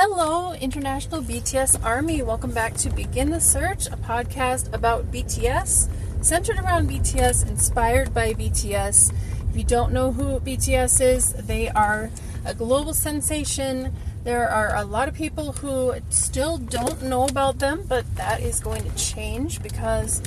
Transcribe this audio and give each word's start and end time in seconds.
Hello, 0.00 0.52
International 0.52 1.20
BTS 1.20 1.84
Army. 1.84 2.22
Welcome 2.22 2.52
back 2.52 2.74
to 2.74 2.88
Begin 2.88 3.30
the 3.30 3.40
Search, 3.40 3.88
a 3.88 3.96
podcast 3.96 4.72
about 4.72 5.10
BTS, 5.10 5.88
centered 6.24 6.60
around 6.60 6.88
BTS, 6.88 7.48
inspired 7.48 8.14
by 8.14 8.32
BTS. 8.32 9.12
If 9.50 9.56
you 9.56 9.64
don't 9.64 9.92
know 9.92 10.12
who 10.12 10.38
BTS 10.38 11.00
is, 11.00 11.32
they 11.32 11.68
are 11.70 12.10
a 12.44 12.54
global 12.54 12.94
sensation. 12.94 13.92
There 14.22 14.48
are 14.48 14.76
a 14.76 14.84
lot 14.84 15.08
of 15.08 15.14
people 15.14 15.50
who 15.50 15.94
still 16.10 16.58
don't 16.58 17.02
know 17.02 17.24
about 17.24 17.58
them, 17.58 17.82
but 17.88 18.04
that 18.14 18.40
is 18.40 18.60
going 18.60 18.88
to 18.88 18.94
change 18.94 19.60
because 19.64 20.22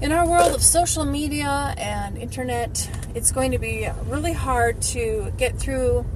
in 0.00 0.10
our 0.10 0.26
world 0.26 0.54
of 0.54 0.62
social 0.62 1.04
media 1.04 1.74
and 1.76 2.16
internet, 2.16 2.90
it's 3.14 3.30
going 3.30 3.50
to 3.50 3.58
be 3.58 3.90
really 4.06 4.32
hard 4.32 4.80
to 4.80 5.34
get 5.36 5.58
through 5.58 6.06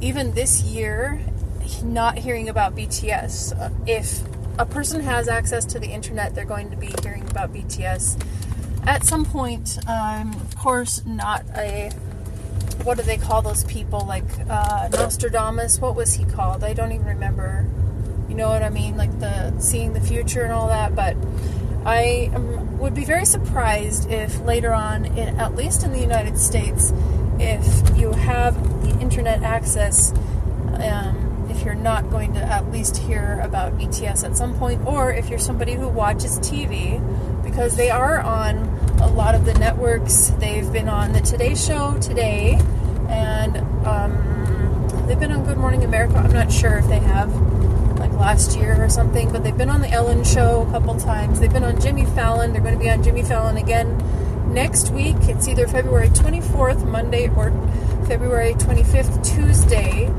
even 0.00 0.34
this 0.34 0.60
year 0.64 1.20
not 1.82 2.18
hearing 2.18 2.48
about 2.48 2.76
BTS. 2.76 3.58
Uh, 3.58 3.70
if 3.86 4.20
a 4.58 4.66
person 4.66 5.00
has 5.00 5.28
access 5.28 5.64
to 5.66 5.78
the 5.78 5.88
internet, 5.88 6.34
they're 6.34 6.44
going 6.44 6.70
to 6.70 6.76
be 6.76 6.92
hearing 7.02 7.28
about 7.30 7.52
BTS 7.52 8.20
at 8.86 9.04
some 9.04 9.24
point. 9.24 9.78
Um, 9.88 10.32
of 10.34 10.56
course, 10.56 11.04
not 11.04 11.44
a 11.56 11.90
what 12.82 12.98
do 12.98 13.02
they 13.02 13.16
call 13.16 13.40
those 13.40 13.64
people 13.64 14.04
like 14.06 14.24
uh, 14.48 14.88
Nostradamus? 14.92 15.80
What 15.80 15.94
was 15.94 16.14
he 16.14 16.24
called? 16.24 16.64
I 16.64 16.74
don't 16.74 16.92
even 16.92 17.06
remember. 17.06 17.66
You 18.28 18.34
know 18.34 18.48
what 18.48 18.62
I 18.62 18.68
mean? 18.68 18.96
Like 18.96 19.18
the 19.20 19.58
seeing 19.58 19.92
the 19.92 20.00
future 20.00 20.42
and 20.42 20.52
all 20.52 20.68
that. 20.68 20.94
But 20.94 21.16
I 21.84 22.30
um, 22.34 22.78
would 22.78 22.94
be 22.94 23.04
very 23.04 23.24
surprised 23.24 24.10
if 24.10 24.40
later 24.40 24.72
on, 24.72 25.04
in, 25.04 25.38
at 25.40 25.54
least 25.54 25.82
in 25.82 25.92
the 25.92 26.00
United 26.00 26.38
States, 26.38 26.92
if 27.38 27.96
you 27.96 28.12
have 28.12 28.54
the 28.82 28.98
internet 29.00 29.42
access. 29.42 30.12
Um, 30.74 31.23
you're 31.64 31.74
not 31.74 32.10
going 32.10 32.34
to 32.34 32.40
at 32.40 32.70
least 32.70 32.96
hear 32.96 33.40
about 33.42 33.78
BTS 33.78 34.24
at 34.24 34.36
some 34.36 34.54
point, 34.58 34.84
or 34.86 35.10
if 35.10 35.28
you're 35.28 35.38
somebody 35.38 35.74
who 35.74 35.88
watches 35.88 36.38
TV, 36.38 37.00
because 37.42 37.76
they 37.76 37.90
are 37.90 38.20
on 38.20 38.56
a 39.00 39.08
lot 39.08 39.34
of 39.34 39.44
the 39.44 39.54
networks. 39.54 40.28
They've 40.38 40.70
been 40.72 40.88
on 40.88 41.12
the 41.12 41.20
Today 41.20 41.54
Show 41.54 41.98
today, 42.00 42.58
and 43.08 43.56
um, 43.86 45.06
they've 45.06 45.18
been 45.18 45.32
on 45.32 45.44
Good 45.44 45.58
Morning 45.58 45.84
America. 45.84 46.16
I'm 46.16 46.32
not 46.32 46.52
sure 46.52 46.78
if 46.78 46.86
they 46.88 46.98
have 47.00 47.34
like 47.98 48.12
last 48.12 48.56
year 48.56 48.82
or 48.82 48.88
something, 48.88 49.32
but 49.32 49.44
they've 49.44 49.56
been 49.56 49.70
on 49.70 49.80
the 49.80 49.90
Ellen 49.90 50.24
Show 50.24 50.66
a 50.68 50.70
couple 50.70 50.98
times. 50.98 51.40
They've 51.40 51.52
been 51.52 51.64
on 51.64 51.80
Jimmy 51.80 52.04
Fallon. 52.06 52.52
They're 52.52 52.62
going 52.62 52.74
to 52.74 52.80
be 52.80 52.90
on 52.90 53.02
Jimmy 53.02 53.22
Fallon 53.22 53.56
again 53.56 54.02
next 54.52 54.90
week. 54.90 55.16
It's 55.22 55.48
either 55.48 55.66
February 55.66 56.08
24th, 56.08 56.86
Monday, 56.86 57.28
or 57.28 57.50
February 58.06 58.54
25th, 58.54 59.24
Tuesday 59.24 60.10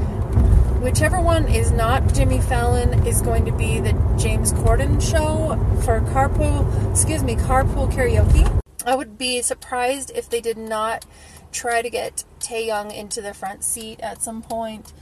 whichever 0.85 1.19
one 1.19 1.47
is 1.47 1.71
not 1.71 2.13
Jimmy 2.13 2.39
Fallon 2.39 3.07
is 3.07 3.19
going 3.23 3.43
to 3.43 3.51
be 3.51 3.79
the 3.79 3.91
James 4.19 4.53
Corden 4.53 5.01
show 5.01 5.57
for 5.81 5.99
carpool, 6.13 6.91
excuse 6.91 7.23
me, 7.23 7.33
carpool 7.33 7.91
karaoke. 7.91 8.61
I 8.85 8.95
would 8.95 9.17
be 9.17 9.41
surprised 9.41 10.11
if 10.13 10.29
they 10.29 10.41
did 10.41 10.59
not 10.59 11.03
try 11.51 11.81
to 11.81 11.89
get 11.89 12.23
Taehyung 12.39 12.95
into 12.95 13.19
the 13.19 13.33
front 13.33 13.63
seat 13.63 13.99
at 14.01 14.21
some 14.21 14.43
point. 14.43 14.93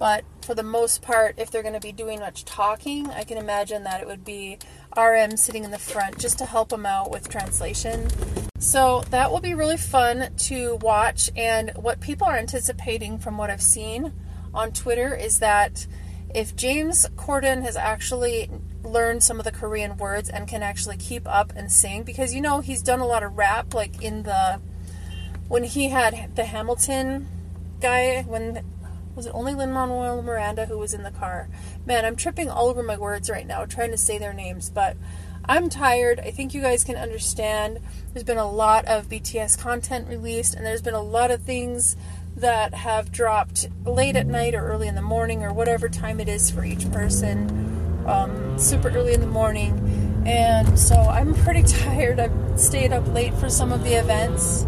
But 0.00 0.24
for 0.42 0.56
the 0.56 0.64
most 0.64 1.02
part, 1.02 1.36
if 1.38 1.52
they're 1.52 1.62
going 1.62 1.74
to 1.74 1.80
be 1.80 1.92
doing 1.92 2.18
much 2.18 2.44
talking, 2.44 3.08
I 3.10 3.22
can 3.22 3.38
imagine 3.38 3.84
that 3.84 4.00
it 4.00 4.08
would 4.08 4.24
be 4.24 4.58
RM 4.96 5.36
sitting 5.36 5.62
in 5.62 5.70
the 5.70 5.78
front 5.78 6.18
just 6.18 6.38
to 6.38 6.46
help 6.46 6.70
them 6.70 6.84
out 6.84 7.12
with 7.12 7.28
translation. 7.28 8.08
So 8.58 9.04
that 9.10 9.30
will 9.30 9.40
be 9.40 9.54
really 9.54 9.76
fun 9.76 10.34
to 10.36 10.78
watch. 10.82 11.30
And 11.36 11.70
what 11.76 12.00
people 12.00 12.26
are 12.26 12.36
anticipating 12.36 13.20
from 13.20 13.38
what 13.38 13.50
I've 13.50 13.62
seen 13.62 14.12
on 14.58 14.72
Twitter 14.72 15.14
is 15.14 15.38
that 15.38 15.86
if 16.34 16.56
James 16.56 17.06
Corden 17.16 17.62
has 17.62 17.76
actually 17.76 18.50
learned 18.82 19.22
some 19.22 19.38
of 19.38 19.44
the 19.44 19.52
Korean 19.52 19.96
words 19.96 20.28
and 20.28 20.48
can 20.48 20.62
actually 20.62 20.96
keep 20.96 21.26
up 21.26 21.52
and 21.54 21.70
sing, 21.70 22.02
because 22.02 22.34
you 22.34 22.40
know 22.40 22.60
he's 22.60 22.82
done 22.82 23.00
a 23.00 23.06
lot 23.06 23.22
of 23.22 23.38
rap, 23.38 23.72
like 23.72 24.02
in 24.02 24.24
the 24.24 24.60
when 25.46 25.64
he 25.64 25.88
had 25.88 26.34
the 26.34 26.44
Hamilton 26.44 27.26
guy 27.80 28.22
when 28.22 28.64
was 29.14 29.26
it 29.26 29.34
only 29.34 29.54
Lin 29.54 29.72
Manuel 29.72 30.22
Miranda 30.22 30.66
who 30.66 30.76
was 30.78 30.92
in 30.92 31.02
the 31.02 31.10
car? 31.10 31.48
Man, 31.86 32.04
I'm 32.04 32.16
tripping 32.16 32.50
all 32.50 32.68
over 32.68 32.82
my 32.82 32.96
words 32.96 33.30
right 33.30 33.46
now 33.46 33.64
trying 33.64 33.90
to 33.92 33.96
say 33.96 34.18
their 34.18 34.32
names, 34.32 34.70
but 34.70 34.96
I'm 35.44 35.70
tired. 35.70 36.20
I 36.20 36.30
think 36.30 36.52
you 36.52 36.60
guys 36.60 36.84
can 36.84 36.96
understand. 36.96 37.80
There's 38.12 38.24
been 38.24 38.36
a 38.36 38.50
lot 38.50 38.84
of 38.84 39.08
BTS 39.08 39.58
content 39.58 40.08
released, 40.08 40.54
and 40.54 40.66
there's 40.66 40.82
been 40.82 40.94
a 40.94 41.02
lot 41.02 41.30
of 41.30 41.42
things 41.42 41.96
that 42.40 42.74
have 42.74 43.10
dropped 43.12 43.68
late 43.84 44.16
at 44.16 44.26
night 44.26 44.54
or 44.54 44.66
early 44.66 44.88
in 44.88 44.94
the 44.94 45.02
morning 45.02 45.42
or 45.42 45.52
whatever 45.52 45.88
time 45.88 46.20
it 46.20 46.28
is 46.28 46.50
for 46.50 46.64
each 46.64 46.90
person, 46.92 48.04
um, 48.06 48.58
super 48.58 48.88
early 48.88 49.12
in 49.14 49.20
the 49.20 49.26
morning. 49.26 50.22
And 50.26 50.78
so 50.78 50.94
I'm 50.96 51.34
pretty 51.34 51.62
tired. 51.66 52.20
I've 52.20 52.60
stayed 52.60 52.92
up 52.92 53.06
late 53.08 53.34
for 53.34 53.48
some 53.48 53.72
of 53.72 53.84
the 53.84 53.94
events. 53.94 54.66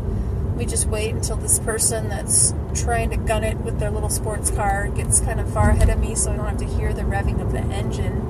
We 0.56 0.66
just 0.66 0.86
wait 0.86 1.14
until 1.14 1.36
this 1.36 1.58
person 1.58 2.08
that's 2.08 2.52
trying 2.74 3.10
to 3.10 3.16
gun 3.16 3.44
it 3.44 3.56
with 3.58 3.78
their 3.78 3.90
little 3.90 4.10
sports 4.10 4.50
car 4.50 4.88
gets 4.88 5.20
kind 5.20 5.40
of 5.40 5.52
far 5.52 5.70
ahead 5.70 5.88
of 5.88 5.98
me 5.98 6.14
so 6.14 6.32
I 6.32 6.36
don't 6.36 6.46
have 6.46 6.58
to 6.58 6.66
hear 6.66 6.92
the 6.92 7.02
revving 7.02 7.40
of 7.40 7.52
the 7.52 7.60
engine. 7.60 8.20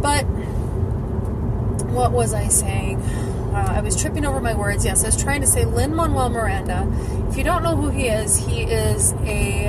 But 0.00 0.22
what 1.92 2.12
was 2.12 2.32
I 2.32 2.48
saying? 2.48 3.00
Uh, 3.52 3.74
I 3.76 3.80
was 3.82 4.00
tripping 4.00 4.24
over 4.24 4.40
my 4.40 4.54
words. 4.54 4.82
Yes, 4.84 5.04
I 5.04 5.08
was 5.08 5.22
trying 5.22 5.42
to 5.42 5.46
say 5.46 5.66
Lin 5.66 5.94
Manuel 5.94 6.30
Miranda. 6.30 6.90
If 7.28 7.36
you 7.36 7.44
don't 7.44 7.62
know 7.62 7.76
who 7.76 7.90
he 7.90 8.08
is, 8.08 8.38
he 8.38 8.62
is 8.62 9.12
a 9.24 9.68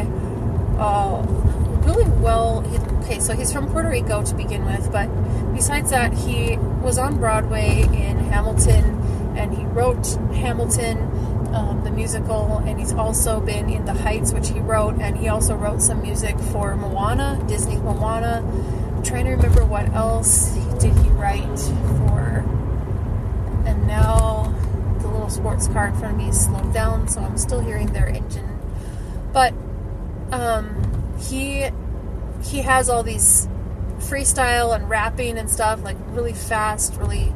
uh, 0.80 1.22
really 1.86 2.10
well. 2.22 2.64
Okay, 3.04 3.20
so 3.20 3.36
he's 3.36 3.52
from 3.52 3.70
Puerto 3.70 3.90
Rico 3.90 4.24
to 4.24 4.36
begin 4.36 4.64
with, 4.66 4.90
but 4.90 5.08
besides 5.54 5.90
that, 5.90 6.14
he 6.14 6.56
was 6.82 6.98
on 6.98 7.18
Broadway 7.18 7.82
in 7.82 8.20
Hamilton, 8.32 9.02
and 9.36 9.54
he 9.54 9.66
wrote 9.66 10.08
Hamilton, 10.34 10.98
um, 11.54 11.82
the 11.84 11.92
musical, 11.92 12.60
and 12.66 12.80
he's 12.80 12.94
also 12.94 13.42
been 13.42 13.70
in 13.70 13.84
The 13.84 13.94
Heights, 13.94 14.32
which 14.32 14.50
he 14.50 14.62
wrote, 14.62 14.96
and 15.02 15.18
he 15.18 15.28
also 15.28 15.56
wrote 15.56 15.82
some 15.82 16.02
music 16.02 16.40
for 16.40 16.78
Moana, 16.78 17.44
Disney 17.48 17.76
Moana. 17.76 18.42
I'm 18.96 19.04
trying 19.04 19.26
to 19.26 19.32
remember 19.32 19.66
what 19.66 19.90
else 19.90 20.54
did 20.80 20.94
he 21.00 21.10
write 21.10 21.60
for 21.60 22.33
and 23.66 23.88
now 23.88 24.54
the 25.00 25.08
little 25.08 25.30
sports 25.30 25.68
car 25.68 25.88
in 25.88 25.96
front 25.96 26.14
of 26.14 26.26
me 26.26 26.32
slowed 26.32 26.74
down, 26.74 27.08
so 27.08 27.22
I'm 27.22 27.38
still 27.38 27.60
hearing 27.60 27.88
their 27.94 28.08
engine. 28.08 28.60
But 29.32 29.54
um, 30.32 31.16
he 31.20 31.70
he 32.44 32.60
has 32.60 32.90
all 32.90 33.04
these 33.04 33.48
freestyle 34.00 34.76
and 34.76 34.90
rapping 34.90 35.38
and 35.38 35.50
stuff, 35.50 35.84
like 35.84 35.98
really 36.10 36.34
fast, 36.34 36.96
really 36.98 37.34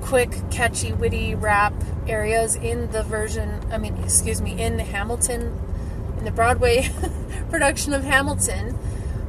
quick, 0.00 0.32
catchy, 0.50 0.92
witty 0.92 1.34
rap 1.34 1.74
areas 2.06 2.56
in 2.56 2.90
the 2.92 3.02
version. 3.02 3.60
I 3.70 3.78
mean, 3.78 3.96
excuse 3.98 4.40
me, 4.40 4.60
in 4.60 4.76
the 4.76 4.84
Hamilton, 4.84 5.58
in 6.18 6.24
the 6.24 6.30
Broadway 6.30 6.90
production 7.50 7.92
of 7.92 8.04
Hamilton, 8.04 8.78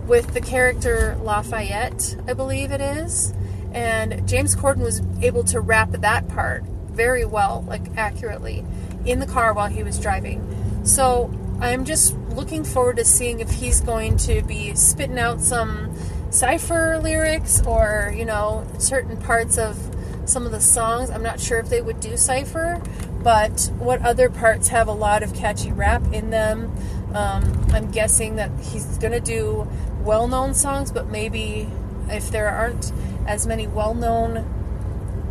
with 0.07 0.33
the 0.33 0.41
character 0.41 1.17
Lafayette, 1.21 2.15
I 2.27 2.33
believe 2.33 2.71
it 2.71 2.81
is 2.81 3.33
and 3.73 4.27
James 4.27 4.55
Corden 4.55 4.79
was 4.79 5.01
able 5.21 5.43
to 5.45 5.59
rap 5.59 5.91
that 5.91 6.27
part 6.27 6.63
very 6.63 7.25
well, 7.25 7.63
like 7.67 7.95
accurately, 7.97 8.65
in 9.05 9.19
the 9.19 9.25
car 9.25 9.53
while 9.53 9.67
he 9.67 9.83
was 9.83 9.99
driving. 9.99 10.45
So 10.85 11.31
I'm 11.61 11.85
just 11.85 12.15
looking 12.29 12.63
forward 12.63 12.97
to 12.97 13.05
seeing 13.05 13.39
if 13.39 13.51
he's 13.51 13.81
going 13.81 14.17
to 14.17 14.41
be 14.41 14.75
spitting 14.75 15.19
out 15.19 15.41
some 15.41 15.93
Cypher 16.31 16.99
lyrics 16.99 17.61
or, 17.65 18.13
you 18.15 18.25
know, 18.25 18.65
certain 18.77 19.17
parts 19.17 19.57
of 19.57 19.77
some 20.25 20.45
of 20.45 20.51
the 20.51 20.61
songs. 20.61 21.09
I'm 21.09 21.23
not 21.23 21.39
sure 21.39 21.59
if 21.59 21.69
they 21.69 21.81
would 21.81 21.99
do 21.99 22.17
Cypher, 22.17 22.81
but 23.23 23.71
what 23.79 24.01
other 24.01 24.29
parts 24.29 24.67
have 24.69 24.87
a 24.87 24.93
lot 24.93 25.23
of 25.23 25.33
catchy 25.33 25.71
rap 25.71 26.03
in 26.13 26.29
them. 26.29 26.75
Um, 27.13 27.65
I'm 27.73 27.89
guessing 27.91 28.35
that 28.35 28.51
he's 28.61 28.97
going 28.99 29.13
to 29.13 29.19
do 29.19 29.67
well 30.01 30.27
known 30.27 30.53
songs, 30.53 30.91
but 30.91 31.07
maybe 31.07 31.67
if 32.09 32.29
there 32.31 32.49
aren't 32.49 32.91
as 33.29 33.45
many 33.45 33.67
well 33.67 33.93
known, 33.93 34.43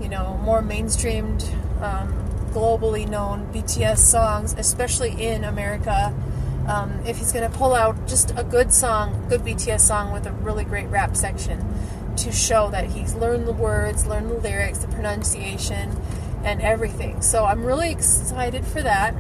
you 0.01 0.09
know, 0.09 0.39
more 0.45 0.63
mainstreamed, 0.63 1.43
um, 1.83 2.09
globally 2.53 3.07
known 3.07 3.53
BTS 3.53 3.99
songs, 3.99 4.55
especially 4.57 5.11
in 5.21 5.43
America. 5.43 6.15
Um, 6.69 7.01
if 7.05 7.19
he's 7.19 7.33
going 7.33 7.51
to 7.51 7.59
pull 7.59 7.75
out 7.75 8.07
just 8.07 8.31
a 8.39 8.45
good 8.45 8.73
song, 8.73 9.27
good 9.29 9.41
BTS 9.41 9.81
song 9.81 10.13
with 10.13 10.27
a 10.27 10.33
really 10.33 10.65
great 10.65 10.87
rap 10.87 11.17
section 11.17 11.75
to 12.17 12.31
show 12.31 12.71
that 12.71 12.87
he's 12.87 13.15
learned 13.15 13.49
the 13.49 13.53
words, 13.53 14.07
learned 14.07 14.31
the 14.31 14.35
lyrics, 14.35 14.79
the 14.79 14.89
pronunciation, 14.89 15.97
and 16.45 16.63
everything. 16.63 17.21
So 17.21 17.47
I'm 17.47 17.65
really 17.65 17.91
excited 17.91 18.65
for 18.65 18.81
that. 18.81 19.15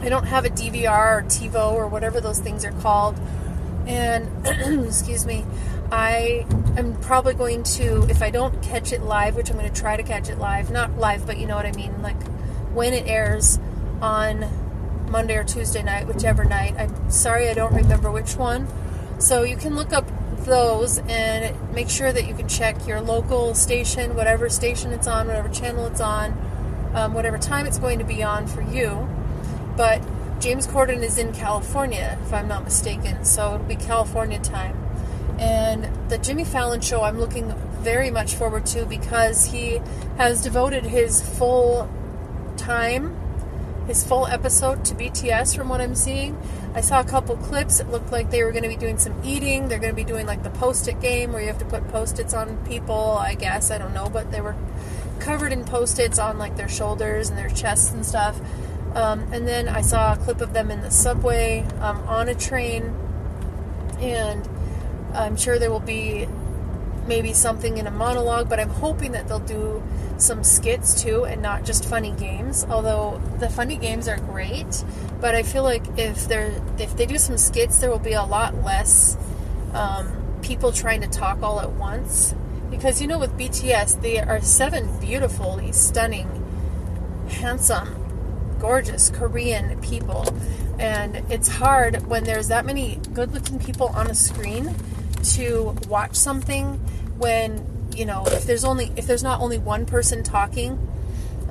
I 0.00 0.08
don't 0.08 0.26
have 0.26 0.44
a 0.44 0.50
DVR 0.50 1.18
or 1.18 1.22
TiVo 1.22 1.72
or 1.72 1.86
whatever 1.86 2.20
those 2.20 2.40
things 2.40 2.64
are 2.64 2.72
called. 2.72 3.16
And, 3.86 4.28
excuse 4.86 5.24
me, 5.24 5.44
I 5.92 6.46
am 6.76 6.96
probably 7.00 7.34
going 7.34 7.62
to, 7.64 8.06
if 8.08 8.22
I 8.22 8.30
don't 8.30 8.62
catch 8.62 8.92
it 8.92 9.02
live, 9.02 9.36
which 9.36 9.50
I'm 9.50 9.56
going 9.56 9.72
to 9.72 9.80
try 9.80 9.96
to 9.96 10.02
catch 10.02 10.28
it 10.28 10.38
live, 10.38 10.70
not 10.70 10.96
live, 10.98 11.26
but 11.26 11.38
you 11.38 11.46
know 11.46 11.56
what 11.56 11.66
I 11.66 11.72
mean, 11.72 12.00
like 12.02 12.22
when 12.72 12.94
it 12.94 13.08
airs 13.08 13.58
on 14.00 14.48
Monday 15.10 15.36
or 15.36 15.44
Tuesday 15.44 15.82
night, 15.82 16.06
whichever 16.06 16.44
night. 16.44 16.74
I'm 16.78 17.10
sorry 17.10 17.48
I 17.48 17.54
don't 17.54 17.74
remember 17.74 18.10
which 18.10 18.36
one, 18.36 18.68
So 19.18 19.42
you 19.42 19.56
can 19.56 19.74
look 19.74 19.92
up 19.92 20.08
those 20.44 20.98
and 20.98 21.54
make 21.74 21.90
sure 21.90 22.10
that 22.10 22.26
you 22.26 22.34
can 22.34 22.48
check 22.48 22.86
your 22.86 23.00
local 23.00 23.54
station, 23.54 24.14
whatever 24.14 24.48
station 24.48 24.92
it's 24.92 25.06
on, 25.06 25.26
whatever 25.26 25.48
channel 25.48 25.86
it's 25.86 26.00
on, 26.00 26.32
um, 26.94 27.12
whatever 27.12 27.36
time 27.36 27.66
it's 27.66 27.78
going 27.78 27.98
to 27.98 28.04
be 28.04 28.22
on 28.22 28.46
for 28.46 28.62
you. 28.62 29.08
But 29.76 30.00
James 30.40 30.66
Corden 30.66 31.02
is 31.02 31.18
in 31.18 31.34
California, 31.34 32.18
if 32.24 32.32
I'm 32.32 32.48
not 32.48 32.64
mistaken, 32.64 33.24
so 33.24 33.56
it'll 33.56 33.66
be 33.66 33.76
California 33.76 34.38
time. 34.38 34.79
And 35.40 35.88
the 36.10 36.18
Jimmy 36.18 36.44
Fallon 36.44 36.82
show, 36.82 37.02
I'm 37.02 37.18
looking 37.18 37.54
very 37.80 38.10
much 38.10 38.34
forward 38.34 38.66
to 38.66 38.84
because 38.84 39.46
he 39.46 39.80
has 40.18 40.42
devoted 40.42 40.84
his 40.84 41.22
full 41.22 41.90
time, 42.58 43.16
his 43.86 44.04
full 44.04 44.26
episode 44.26 44.84
to 44.84 44.94
BTS 44.94 45.56
from 45.56 45.70
what 45.70 45.80
I'm 45.80 45.94
seeing. 45.94 46.38
I 46.74 46.82
saw 46.82 47.00
a 47.00 47.04
couple 47.04 47.38
clips. 47.38 47.80
It 47.80 47.88
looked 47.88 48.12
like 48.12 48.30
they 48.30 48.44
were 48.44 48.52
going 48.52 48.64
to 48.64 48.68
be 48.68 48.76
doing 48.76 48.98
some 48.98 49.18
eating. 49.24 49.68
They're 49.68 49.78
going 49.78 49.92
to 49.92 49.96
be 49.96 50.04
doing 50.04 50.26
like 50.26 50.42
the 50.42 50.50
post 50.50 50.86
it 50.88 51.00
game 51.00 51.32
where 51.32 51.40
you 51.40 51.48
have 51.48 51.58
to 51.58 51.64
put 51.64 51.88
post 51.88 52.18
its 52.18 52.34
on 52.34 52.58
people, 52.66 53.16
I 53.18 53.34
guess. 53.34 53.70
I 53.70 53.78
don't 53.78 53.94
know. 53.94 54.10
But 54.10 54.30
they 54.30 54.42
were 54.42 54.54
covered 55.20 55.52
in 55.52 55.64
post 55.64 55.98
its 55.98 56.18
on 56.18 56.38
like 56.38 56.56
their 56.56 56.68
shoulders 56.68 57.30
and 57.30 57.38
their 57.38 57.48
chests 57.48 57.92
and 57.92 58.04
stuff. 58.04 58.38
Um, 58.94 59.20
and 59.32 59.48
then 59.48 59.68
I 59.68 59.80
saw 59.80 60.12
a 60.12 60.16
clip 60.18 60.42
of 60.42 60.52
them 60.52 60.70
in 60.70 60.82
the 60.82 60.90
subway, 60.90 61.64
um, 61.80 61.98
on 62.06 62.28
a 62.28 62.34
train. 62.34 62.94
And 64.00 64.46
I'm 65.14 65.36
sure 65.36 65.58
there 65.58 65.70
will 65.70 65.80
be 65.80 66.26
maybe 67.06 67.32
something 67.32 67.78
in 67.78 67.86
a 67.86 67.90
monologue, 67.90 68.48
but 68.48 68.60
I'm 68.60 68.68
hoping 68.68 69.12
that 69.12 69.26
they'll 69.26 69.40
do 69.40 69.82
some 70.16 70.44
skits 70.44 71.02
too 71.02 71.24
and 71.24 71.42
not 71.42 71.64
just 71.64 71.84
funny 71.84 72.12
games. 72.12 72.64
Although 72.68 73.20
the 73.38 73.48
funny 73.48 73.76
games 73.76 74.06
are 74.08 74.18
great, 74.18 74.84
but 75.20 75.34
I 75.34 75.42
feel 75.42 75.62
like 75.62 75.82
if 75.98 76.28
they're 76.28 76.52
if 76.78 76.96
they 76.96 77.06
do 77.06 77.18
some 77.18 77.36
skits, 77.36 77.78
there 77.78 77.90
will 77.90 77.98
be 77.98 78.12
a 78.12 78.22
lot 78.22 78.62
less 78.62 79.16
um, 79.74 80.38
people 80.42 80.72
trying 80.72 81.00
to 81.00 81.08
talk 81.08 81.42
all 81.42 81.60
at 81.60 81.72
once. 81.72 82.34
Because 82.70 83.02
you 83.02 83.08
know, 83.08 83.18
with 83.18 83.36
BTS, 83.36 84.00
they 84.00 84.20
are 84.20 84.40
seven 84.40 85.00
beautifully 85.00 85.72
stunning, 85.72 86.28
handsome, 87.28 87.96
gorgeous 88.60 89.10
Korean 89.10 89.80
people, 89.80 90.24
and 90.78 91.16
it's 91.28 91.48
hard 91.48 92.06
when 92.06 92.22
there's 92.22 92.48
that 92.48 92.64
many 92.64 93.00
good-looking 93.12 93.58
people 93.58 93.88
on 93.88 94.06
a 94.06 94.14
screen 94.14 94.76
to 95.22 95.76
watch 95.88 96.14
something 96.14 96.74
when 97.18 97.66
you 97.94 98.04
know 98.04 98.24
if 98.26 98.44
there's 98.46 98.64
only 98.64 98.92
if 98.96 99.06
there's 99.06 99.22
not 99.22 99.40
only 99.40 99.58
one 99.58 99.86
person 99.86 100.22
talking 100.22 100.78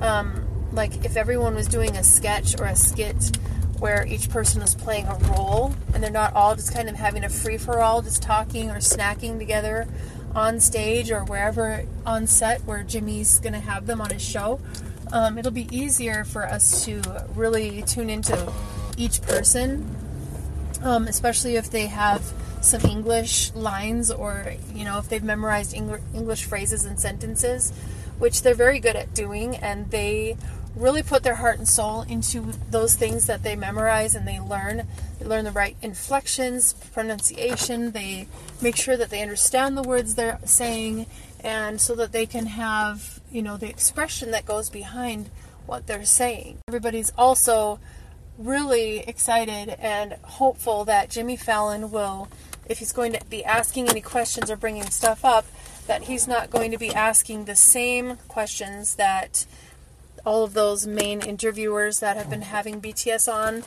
um, 0.00 0.46
like 0.72 1.04
if 1.04 1.16
everyone 1.16 1.54
was 1.54 1.66
doing 1.66 1.96
a 1.96 2.02
sketch 2.02 2.58
or 2.58 2.64
a 2.64 2.76
skit 2.76 3.36
where 3.78 4.06
each 4.06 4.28
person 4.28 4.60
was 4.60 4.74
playing 4.74 5.06
a 5.06 5.14
role 5.32 5.74
and 5.94 6.02
they're 6.02 6.10
not 6.10 6.34
all 6.34 6.54
just 6.54 6.72
kind 6.72 6.88
of 6.88 6.96
having 6.96 7.24
a 7.24 7.28
free 7.28 7.56
for 7.56 7.80
all 7.80 8.02
just 8.02 8.22
talking 8.22 8.70
or 8.70 8.76
snacking 8.76 9.38
together 9.38 9.88
on 10.34 10.60
stage 10.60 11.10
or 11.10 11.24
wherever 11.24 11.84
on 12.06 12.26
set 12.26 12.62
where 12.64 12.82
Jimmy's 12.82 13.40
going 13.40 13.52
to 13.52 13.60
have 13.60 13.86
them 13.86 14.00
on 14.00 14.10
his 14.10 14.22
show 14.22 14.60
um, 15.12 15.38
it'll 15.38 15.50
be 15.50 15.68
easier 15.76 16.24
for 16.24 16.44
us 16.44 16.84
to 16.84 17.02
really 17.34 17.82
tune 17.82 18.10
into 18.10 18.52
each 18.96 19.22
person 19.22 19.96
um, 20.82 21.06
especially 21.08 21.56
if 21.56 21.70
they 21.70 21.86
have 21.86 22.19
some 22.60 22.82
English 22.82 23.52
lines 23.54 24.10
or, 24.10 24.54
you 24.74 24.84
know, 24.84 24.98
if 24.98 25.08
they've 25.08 25.22
memorized 25.22 25.74
English 25.74 26.44
phrases 26.44 26.84
and 26.84 26.98
sentences, 27.00 27.72
which 28.18 28.42
they're 28.42 28.54
very 28.54 28.80
good 28.80 28.96
at 28.96 29.14
doing, 29.14 29.56
and 29.56 29.90
they 29.90 30.36
really 30.76 31.02
put 31.02 31.22
their 31.22 31.36
heart 31.36 31.58
and 31.58 31.66
soul 31.66 32.02
into 32.02 32.52
those 32.70 32.94
things 32.94 33.26
that 33.26 33.42
they 33.42 33.56
memorize 33.56 34.14
and 34.14 34.28
they 34.28 34.38
learn. 34.38 34.86
They 35.18 35.26
learn 35.26 35.44
the 35.44 35.50
right 35.50 35.76
inflections, 35.82 36.74
pronunciation, 36.92 37.90
they 37.90 38.28
make 38.62 38.76
sure 38.76 38.96
that 38.96 39.10
they 39.10 39.22
understand 39.22 39.76
the 39.76 39.82
words 39.82 40.14
they're 40.14 40.38
saying, 40.44 41.06
and 41.42 41.80
so 41.80 41.94
that 41.96 42.12
they 42.12 42.26
can 42.26 42.46
have, 42.46 43.20
you 43.32 43.42
know, 43.42 43.56
the 43.56 43.68
expression 43.68 44.30
that 44.30 44.46
goes 44.46 44.70
behind 44.70 45.30
what 45.66 45.86
they're 45.86 46.04
saying. 46.04 46.58
Everybody's 46.68 47.12
also 47.18 47.80
really 48.40 48.98
excited 49.00 49.76
and 49.78 50.14
hopeful 50.22 50.84
that 50.86 51.10
Jimmy 51.10 51.36
Fallon 51.36 51.90
will 51.90 52.28
if 52.70 52.78
he's 52.78 52.92
going 52.92 53.12
to 53.12 53.20
be 53.28 53.44
asking 53.44 53.88
any 53.88 54.00
questions 54.00 54.48
or 54.48 54.56
bringing 54.56 54.88
stuff 54.90 55.24
up, 55.24 55.44
that 55.88 56.04
he's 56.04 56.28
not 56.28 56.50
going 56.50 56.70
to 56.70 56.78
be 56.78 56.94
asking 56.94 57.44
the 57.44 57.56
same 57.56 58.16
questions 58.28 58.94
that 58.94 59.44
all 60.24 60.44
of 60.44 60.54
those 60.54 60.86
main 60.86 61.20
interviewers 61.20 61.98
that 61.98 62.16
have 62.16 62.30
been 62.30 62.42
having 62.42 62.80
BTS 62.80 63.30
on 63.30 63.64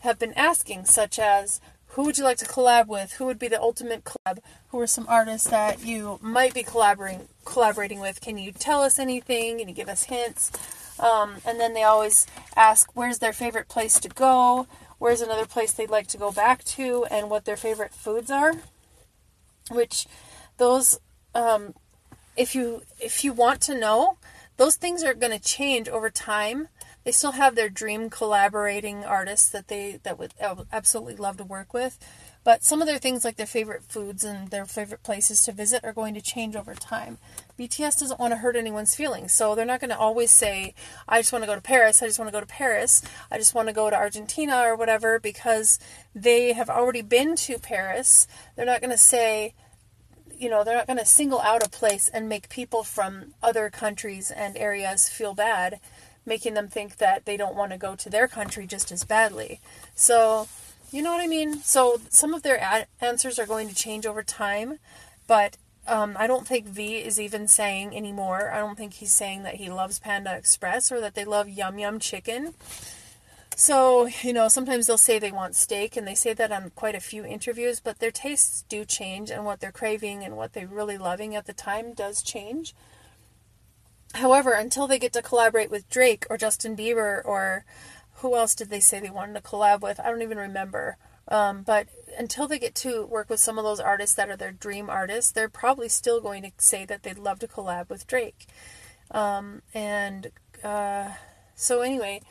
have 0.00 0.18
been 0.18 0.34
asking, 0.34 0.84
such 0.84 1.18
as 1.18 1.62
who 1.88 2.04
would 2.04 2.18
you 2.18 2.24
like 2.24 2.36
to 2.38 2.44
collab 2.44 2.88
with? 2.88 3.12
Who 3.14 3.24
would 3.24 3.38
be 3.38 3.48
the 3.48 3.60
ultimate 3.60 4.04
collab? 4.04 4.40
Who 4.68 4.78
are 4.80 4.86
some 4.86 5.06
artists 5.08 5.48
that 5.48 5.82
you 5.82 6.18
might 6.20 6.52
be 6.52 6.62
collaborating 6.62 7.28
collaborating 7.46 8.00
with? 8.00 8.20
Can 8.20 8.36
you 8.36 8.52
tell 8.52 8.82
us 8.82 8.98
anything? 8.98 9.58
Can 9.58 9.68
you 9.68 9.74
give 9.74 9.88
us 9.88 10.04
hints? 10.04 10.52
Um, 10.98 11.36
and 11.46 11.58
then 11.58 11.74
they 11.74 11.82
always 11.82 12.26
ask, 12.56 12.90
where's 12.94 13.18
their 13.18 13.32
favorite 13.32 13.68
place 13.68 13.98
to 14.00 14.08
go? 14.08 14.66
where's 15.02 15.20
another 15.20 15.46
place 15.46 15.72
they'd 15.72 15.90
like 15.90 16.06
to 16.06 16.16
go 16.16 16.30
back 16.30 16.62
to, 16.62 17.04
and 17.10 17.28
what 17.28 17.44
their 17.44 17.56
favorite 17.56 17.92
foods 17.92 18.30
are. 18.30 18.54
Which 19.68 20.06
those, 20.58 21.00
um, 21.34 21.74
if 22.36 22.54
you 22.54 22.82
if 23.00 23.24
you 23.24 23.32
want 23.32 23.60
to 23.62 23.76
know, 23.76 24.16
those 24.58 24.76
things 24.76 25.02
are 25.02 25.12
going 25.12 25.36
to 25.36 25.44
change 25.44 25.88
over 25.88 26.08
time. 26.08 26.68
They 27.02 27.10
still 27.10 27.32
have 27.32 27.56
their 27.56 27.68
dream 27.68 28.10
collaborating 28.10 29.04
artists 29.04 29.48
that 29.48 29.66
they 29.66 29.98
that 30.04 30.20
would 30.20 30.34
absolutely 30.70 31.16
love 31.16 31.36
to 31.38 31.44
work 31.44 31.74
with, 31.74 31.98
but 32.44 32.64
some 32.64 32.80
of 32.80 32.88
their 32.88 32.98
things, 32.98 33.24
like 33.24 33.36
their 33.36 33.46
favorite 33.46 33.84
foods 33.84 34.24
and 34.24 34.50
their 34.50 34.66
favorite 34.66 35.02
places 35.02 35.42
to 35.44 35.52
visit, 35.52 35.84
are 35.84 35.92
going 35.92 36.14
to 36.14 36.20
change 36.20 36.56
over 36.56 36.74
time. 36.74 37.18
BTS 37.58 38.00
doesn't 38.00 38.18
want 38.18 38.32
to 38.32 38.38
hurt 38.38 38.56
anyone's 38.56 38.94
feelings, 38.94 39.32
so 39.32 39.54
they're 39.54 39.64
not 39.64 39.80
going 39.80 39.90
to 39.90 39.98
always 39.98 40.30
say, 40.30 40.74
I 41.06 41.20
just 41.20 41.32
want 41.32 41.44
to 41.44 41.48
go 41.48 41.54
to 41.54 41.60
Paris, 41.60 42.02
I 42.02 42.06
just 42.06 42.18
want 42.18 42.28
to 42.28 42.32
go 42.32 42.40
to 42.40 42.46
Paris, 42.46 43.02
I 43.30 43.38
just 43.38 43.54
want 43.54 43.68
to 43.68 43.74
go 43.74 43.90
to 43.90 43.96
Argentina 43.96 44.62
or 44.64 44.74
whatever, 44.74 45.20
because 45.20 45.78
they 46.14 46.52
have 46.52 46.68
already 46.68 47.02
been 47.02 47.36
to 47.36 47.58
Paris. 47.58 48.26
They're 48.56 48.66
not 48.66 48.80
going 48.80 48.90
to 48.90 48.98
say, 48.98 49.54
you 50.36 50.50
know, 50.50 50.64
they're 50.64 50.76
not 50.76 50.88
going 50.88 50.98
to 50.98 51.06
single 51.06 51.40
out 51.40 51.64
a 51.64 51.70
place 51.70 52.08
and 52.08 52.28
make 52.28 52.48
people 52.48 52.82
from 52.82 53.34
other 53.42 53.70
countries 53.70 54.32
and 54.32 54.56
areas 54.56 55.08
feel 55.08 55.34
bad, 55.34 55.78
making 56.26 56.54
them 56.54 56.66
think 56.66 56.96
that 56.96 57.24
they 57.24 57.36
don't 57.36 57.54
want 57.54 57.70
to 57.70 57.78
go 57.78 57.94
to 57.94 58.10
their 58.10 58.26
country 58.26 58.66
just 58.66 58.90
as 58.90 59.04
badly. 59.04 59.60
So, 59.94 60.48
you 60.92 61.02
know 61.02 61.10
what 61.10 61.20
I 61.20 61.26
mean? 61.26 61.62
So 61.62 62.00
some 62.10 62.34
of 62.34 62.42
their 62.42 62.60
ad- 62.60 62.86
answers 63.00 63.38
are 63.38 63.46
going 63.46 63.68
to 63.68 63.74
change 63.74 64.06
over 64.06 64.22
time, 64.22 64.78
but 65.26 65.56
um, 65.86 66.16
I 66.18 66.26
don't 66.26 66.46
think 66.46 66.66
V 66.66 66.98
is 66.98 67.18
even 67.18 67.48
saying 67.48 67.96
anymore. 67.96 68.52
I 68.52 68.58
don't 68.58 68.76
think 68.76 68.94
he's 68.94 69.12
saying 69.12 69.42
that 69.42 69.56
he 69.56 69.68
loves 69.68 69.98
Panda 69.98 70.36
Express 70.36 70.92
or 70.92 71.00
that 71.00 71.14
they 71.14 71.24
love 71.24 71.48
Yum 71.48 71.78
Yum 71.78 71.98
Chicken. 71.98 72.54
So, 73.56 74.06
you 74.22 74.32
know, 74.32 74.48
sometimes 74.48 74.86
they'll 74.86 74.98
say 74.98 75.18
they 75.18 75.30
want 75.30 75.54
steak, 75.56 75.96
and 75.96 76.06
they 76.06 76.14
say 76.14 76.32
that 76.32 76.52
on 76.52 76.70
quite 76.74 76.94
a 76.94 77.00
few 77.00 77.24
interviews, 77.24 77.80
but 77.80 77.98
their 77.98 78.10
tastes 78.10 78.64
do 78.68 78.84
change, 78.84 79.30
and 79.30 79.44
what 79.44 79.60
they're 79.60 79.70
craving 79.70 80.24
and 80.24 80.36
what 80.36 80.52
they're 80.52 80.66
really 80.66 80.96
loving 80.96 81.36
at 81.36 81.46
the 81.46 81.52
time 81.52 81.92
does 81.92 82.22
change. 82.22 82.74
However, 84.14 84.52
until 84.52 84.86
they 84.86 84.98
get 84.98 85.12
to 85.14 85.22
collaborate 85.22 85.70
with 85.70 85.88
Drake 85.90 86.26
or 86.30 86.36
Justin 86.36 86.76
Bieber 86.76 87.22
or 87.24 87.64
who 88.22 88.36
else 88.36 88.54
did 88.54 88.70
they 88.70 88.80
say 88.80 88.98
they 88.98 89.10
wanted 89.10 89.34
to 89.34 89.48
collab 89.48 89.82
with? 89.82 90.00
I 90.00 90.10
don't 90.10 90.22
even 90.22 90.38
remember. 90.38 90.96
Um, 91.28 91.62
but 91.62 91.88
until 92.18 92.48
they 92.48 92.58
get 92.58 92.74
to 92.76 93.04
work 93.04 93.30
with 93.30 93.40
some 93.40 93.58
of 93.58 93.64
those 93.64 93.80
artists 93.80 94.16
that 94.16 94.28
are 94.28 94.36
their 94.36 94.52
dream 94.52 94.88
artists, 94.88 95.30
they're 95.30 95.48
probably 95.48 95.88
still 95.88 96.20
going 96.20 96.42
to 96.42 96.50
say 96.58 96.84
that 96.84 97.02
they'd 97.02 97.18
love 97.18 97.38
to 97.40 97.48
collab 97.48 97.88
with 97.88 98.06
Drake. 98.06 98.46
Um, 99.10 99.62
and 99.74 100.30
uh, 100.64 101.10
so, 101.54 101.82
anyway, 101.82 102.22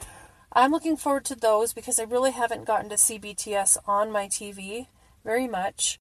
I'm 0.52 0.72
looking 0.72 0.98
forward 0.98 1.26
to 1.26 1.36
those 1.36 1.74
because 1.74 2.00
I 2.00 2.04
really 2.04 2.32
haven't 2.32 2.66
gotten 2.66 2.90
to 2.90 2.98
see 2.98 3.20
BTS 3.20 3.78
on 3.88 4.12
my 4.12 4.28
TV 4.28 4.88
very 5.24 5.48
much. 5.48 6.01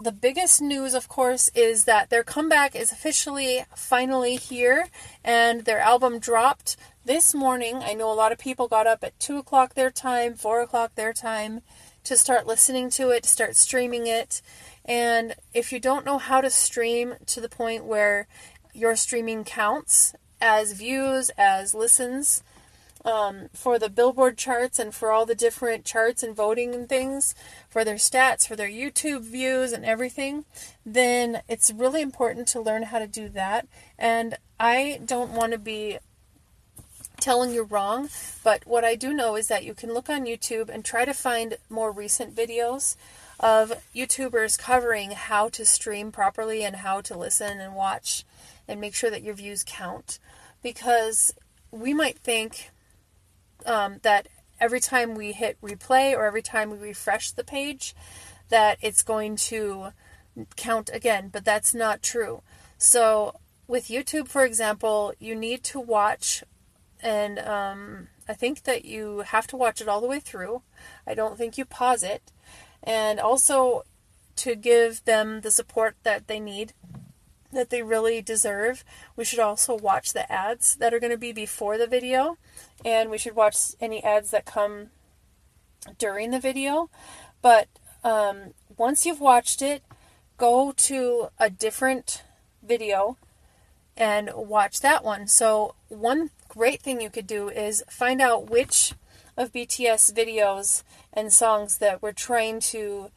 the 0.00 0.12
biggest 0.12 0.62
news, 0.62 0.94
of 0.94 1.08
course, 1.08 1.50
is 1.54 1.84
that 1.84 2.08
their 2.08 2.24
comeback 2.24 2.74
is 2.74 2.90
officially 2.90 3.64
finally 3.76 4.36
here, 4.36 4.88
and 5.22 5.66
their 5.66 5.78
album 5.78 6.18
dropped 6.18 6.76
this 7.04 7.34
morning. 7.34 7.82
I 7.82 7.92
know 7.92 8.10
a 8.10 8.14
lot 8.14 8.32
of 8.32 8.38
people 8.38 8.66
got 8.66 8.86
up 8.86 9.04
at 9.04 9.18
2 9.20 9.36
o'clock 9.36 9.74
their 9.74 9.90
time, 9.90 10.34
4 10.34 10.62
o'clock 10.62 10.94
their 10.94 11.12
time 11.12 11.60
to 12.04 12.16
start 12.16 12.46
listening 12.46 12.88
to 12.90 13.10
it, 13.10 13.24
to 13.24 13.28
start 13.28 13.56
streaming 13.56 14.06
it. 14.06 14.40
And 14.86 15.34
if 15.52 15.70
you 15.70 15.78
don't 15.78 16.06
know 16.06 16.16
how 16.16 16.40
to 16.40 16.48
stream 16.48 17.16
to 17.26 17.40
the 17.40 17.48
point 17.50 17.84
where 17.84 18.26
your 18.72 18.96
streaming 18.96 19.44
counts 19.44 20.14
as 20.40 20.72
views, 20.72 21.30
as 21.36 21.74
listens, 21.74 22.42
um, 23.04 23.48
for 23.52 23.78
the 23.78 23.88
Billboard 23.88 24.36
charts 24.36 24.78
and 24.78 24.94
for 24.94 25.10
all 25.10 25.26
the 25.26 25.34
different 25.34 25.84
charts 25.84 26.22
and 26.22 26.36
voting 26.36 26.74
and 26.74 26.88
things, 26.88 27.34
for 27.68 27.84
their 27.84 27.96
stats, 27.96 28.46
for 28.46 28.56
their 28.56 28.68
YouTube 28.68 29.22
views 29.22 29.72
and 29.72 29.84
everything, 29.84 30.44
then 30.84 31.42
it's 31.48 31.70
really 31.70 32.02
important 32.02 32.46
to 32.48 32.60
learn 32.60 32.84
how 32.84 32.98
to 32.98 33.06
do 33.06 33.28
that. 33.30 33.66
And 33.98 34.36
I 34.58 35.00
don't 35.04 35.32
want 35.32 35.52
to 35.52 35.58
be 35.58 35.98
telling 37.18 37.52
you 37.52 37.62
wrong, 37.62 38.08
but 38.42 38.66
what 38.66 38.84
I 38.84 38.94
do 38.94 39.12
know 39.12 39.36
is 39.36 39.48
that 39.48 39.64
you 39.64 39.74
can 39.74 39.92
look 39.92 40.08
on 40.08 40.24
YouTube 40.24 40.68
and 40.68 40.84
try 40.84 41.04
to 41.04 41.12
find 41.12 41.58
more 41.68 41.92
recent 41.92 42.34
videos 42.34 42.96
of 43.38 43.72
YouTubers 43.94 44.58
covering 44.58 45.12
how 45.12 45.48
to 45.50 45.64
stream 45.64 46.12
properly 46.12 46.62
and 46.64 46.76
how 46.76 47.00
to 47.02 47.16
listen 47.16 47.60
and 47.60 47.74
watch 47.74 48.24
and 48.66 48.80
make 48.80 48.94
sure 48.94 49.10
that 49.10 49.22
your 49.22 49.34
views 49.34 49.64
count. 49.66 50.18
Because 50.62 51.34
we 51.70 51.94
might 51.94 52.18
think 52.18 52.70
um, 53.66 53.98
that 54.02 54.28
every 54.60 54.80
time 54.80 55.14
we 55.14 55.32
hit 55.32 55.60
replay 55.60 56.14
or 56.14 56.26
every 56.26 56.42
time 56.42 56.70
we 56.70 56.78
refresh 56.78 57.30
the 57.30 57.44
page, 57.44 57.94
that 58.48 58.78
it's 58.80 59.02
going 59.02 59.36
to 59.36 59.92
count 60.56 60.90
again, 60.92 61.28
but 61.32 61.44
that's 61.44 61.74
not 61.74 62.02
true. 62.02 62.42
So, 62.78 63.34
with 63.66 63.88
YouTube, 63.88 64.28
for 64.28 64.44
example, 64.44 65.12
you 65.18 65.34
need 65.34 65.62
to 65.64 65.80
watch, 65.80 66.42
and 67.02 67.38
um, 67.38 68.08
I 68.28 68.34
think 68.34 68.64
that 68.64 68.84
you 68.84 69.20
have 69.20 69.46
to 69.48 69.56
watch 69.56 69.80
it 69.80 69.88
all 69.88 70.00
the 70.00 70.06
way 70.06 70.20
through. 70.20 70.62
I 71.06 71.14
don't 71.14 71.36
think 71.38 71.56
you 71.56 71.64
pause 71.64 72.02
it. 72.02 72.32
And 72.82 73.20
also 73.20 73.84
to 74.36 74.54
give 74.54 75.04
them 75.04 75.42
the 75.42 75.50
support 75.50 75.96
that 76.02 76.26
they 76.26 76.40
need 76.40 76.72
that 77.52 77.70
they 77.70 77.82
really 77.82 78.20
deserve. 78.22 78.84
We 79.16 79.24
should 79.24 79.38
also 79.38 79.76
watch 79.76 80.12
the 80.12 80.30
ads 80.30 80.76
that 80.76 80.94
are 80.94 81.00
going 81.00 81.12
to 81.12 81.18
be 81.18 81.32
before 81.32 81.78
the 81.78 81.86
video, 81.86 82.36
and 82.84 83.10
we 83.10 83.18
should 83.18 83.34
watch 83.34 83.72
any 83.80 84.02
ads 84.02 84.30
that 84.30 84.44
come 84.44 84.90
during 85.98 86.30
the 86.30 86.40
video. 86.40 86.90
But 87.42 87.68
um, 88.04 88.54
once 88.76 89.04
you've 89.04 89.20
watched 89.20 89.62
it, 89.62 89.82
go 90.36 90.72
to 90.72 91.28
a 91.38 91.50
different 91.50 92.22
video 92.62 93.16
and 93.96 94.30
watch 94.34 94.80
that 94.80 95.04
one. 95.04 95.26
So, 95.26 95.74
one 95.88 96.30
great 96.48 96.80
thing 96.80 97.00
you 97.00 97.10
could 97.10 97.26
do 97.26 97.48
is 97.48 97.84
find 97.88 98.20
out 98.20 98.50
which 98.50 98.94
of 99.36 99.52
BTS 99.52 100.12
videos 100.12 100.82
and 101.12 101.32
songs 101.32 101.78
that 101.78 102.02
we're 102.02 102.12
trying 102.12 102.60
to 102.60 103.10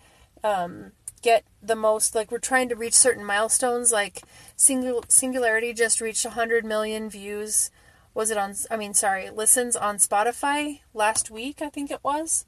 um, 0.44 0.92
get 1.24 1.46
the 1.62 1.76
most 1.76 2.14
like 2.14 2.32
we're 2.32 2.38
trying 2.38 2.70
to 2.70 2.76
reach 2.76 2.94
certain 2.94 3.26
milestones 3.26 3.92
like 3.92 4.22
Singul- 4.58 5.10
singularity 5.10 5.74
just 5.74 6.02
reached 6.02 6.26
100 6.26 6.64
million 6.64 7.10
views. 7.10 7.72
Was 8.14 8.30
it 8.30 8.38
on 8.38 8.54
i 8.70 8.78
mean 8.78 8.94
sorry 8.94 9.30
listens 9.32 9.76
on 9.76 9.98
spotify 9.98 10.82
last 10.94 11.32
week 11.32 11.62
i 11.62 11.70
think 11.70 11.90
it 11.90 12.04
was. 12.04 12.46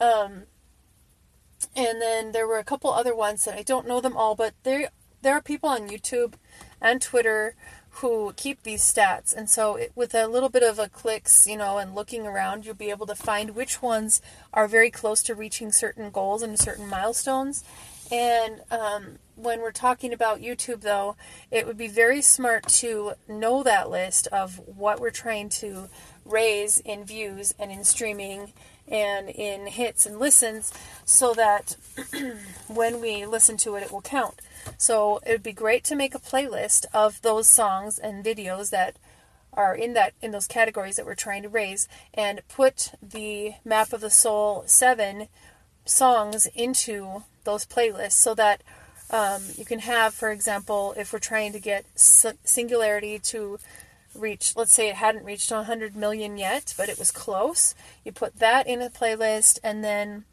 Um, 0.00 0.44
and 1.74 2.00
then 2.00 2.30
there 2.30 2.46
were 2.46 2.58
a 2.58 2.64
couple 2.64 2.92
other 2.92 3.16
ones 3.16 3.44
that 3.44 3.58
i 3.58 3.62
don't 3.62 3.88
know 3.88 4.00
them 4.00 4.16
all 4.16 4.36
but 4.36 4.54
there 4.62 4.90
there 5.22 5.34
are 5.34 5.42
people 5.42 5.68
on 5.68 5.88
youtube 5.88 6.34
and 6.80 7.02
twitter 7.02 7.56
who 8.00 8.32
keep 8.36 8.62
these 8.62 8.82
stats. 8.82 9.34
And 9.34 9.50
so 9.50 9.76
it, 9.76 9.92
with 9.94 10.14
a 10.14 10.28
little 10.28 10.48
bit 10.48 10.62
of 10.62 10.78
a 10.78 10.88
clicks 10.88 11.46
you 11.46 11.56
know 11.56 11.78
and 11.78 11.94
looking 11.94 12.26
around 12.26 12.64
you'll 12.64 12.74
be 12.74 12.90
able 12.90 13.06
to 13.06 13.14
find 13.14 13.56
which 13.56 13.82
ones 13.82 14.20
are 14.52 14.68
very 14.68 14.90
close 14.90 15.22
to 15.24 15.34
reaching 15.34 15.72
certain 15.72 16.10
goals 16.10 16.42
and 16.42 16.58
certain 16.58 16.88
milestones 16.88 17.64
and 18.10 18.60
um, 18.70 19.18
when 19.36 19.60
we're 19.60 19.72
talking 19.72 20.12
about 20.12 20.40
YouTube, 20.40 20.80
though, 20.80 21.16
it 21.50 21.66
would 21.66 21.76
be 21.76 21.88
very 21.88 22.22
smart 22.22 22.66
to 22.68 23.12
know 23.28 23.62
that 23.62 23.90
list 23.90 24.26
of 24.28 24.60
what 24.66 25.00
we're 25.00 25.10
trying 25.10 25.48
to 25.48 25.88
raise 26.24 26.78
in 26.78 27.04
views 27.04 27.54
and 27.58 27.70
in 27.70 27.84
streaming 27.84 28.52
and 28.86 29.28
in 29.28 29.66
hits 29.66 30.06
and 30.06 30.18
listens 30.18 30.72
so 31.04 31.34
that 31.34 31.76
when 32.68 33.00
we 33.00 33.26
listen 33.26 33.56
to 33.58 33.76
it, 33.76 33.82
it 33.82 33.92
will 33.92 34.00
count. 34.00 34.40
So 34.76 35.20
it 35.26 35.32
would 35.32 35.42
be 35.42 35.52
great 35.52 35.84
to 35.84 35.96
make 35.96 36.14
a 36.14 36.20
playlist 36.20 36.86
of 36.92 37.20
those 37.22 37.48
songs 37.48 37.98
and 37.98 38.24
videos 38.24 38.70
that 38.70 38.96
are 39.52 39.74
in 39.74 39.94
that 39.94 40.12
in 40.20 40.30
those 40.30 40.46
categories 40.46 40.96
that 40.96 41.06
we're 41.06 41.14
trying 41.14 41.42
to 41.42 41.48
raise 41.48 41.88
and 42.14 42.40
put 42.48 42.92
the 43.02 43.54
map 43.64 43.92
of 43.92 44.00
the 44.00 44.10
soul 44.10 44.62
7 44.66 45.28
songs 45.88 46.46
into 46.54 47.22
those 47.44 47.64
playlists 47.64 48.12
so 48.12 48.34
that 48.34 48.62
um, 49.10 49.42
you 49.56 49.64
can 49.64 49.80
have, 49.80 50.12
for 50.12 50.30
example, 50.30 50.94
if 50.96 51.12
we're 51.12 51.18
trying 51.18 51.52
to 51.52 51.60
get 51.60 51.86
Singularity 51.94 53.18
to 53.20 53.58
reach, 54.14 54.54
let's 54.56 54.72
say 54.72 54.88
it 54.88 54.96
hadn't 54.96 55.24
reached 55.24 55.50
100 55.50 55.96
million 55.96 56.36
yet, 56.36 56.74
but 56.76 56.88
it 56.88 56.98
was 56.98 57.10
close, 57.10 57.74
you 58.04 58.12
put 58.12 58.38
that 58.38 58.66
in 58.66 58.82
a 58.82 58.90
playlist, 58.90 59.58
and 59.62 59.82
then 59.82 60.24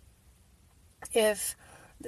if 1.13 1.55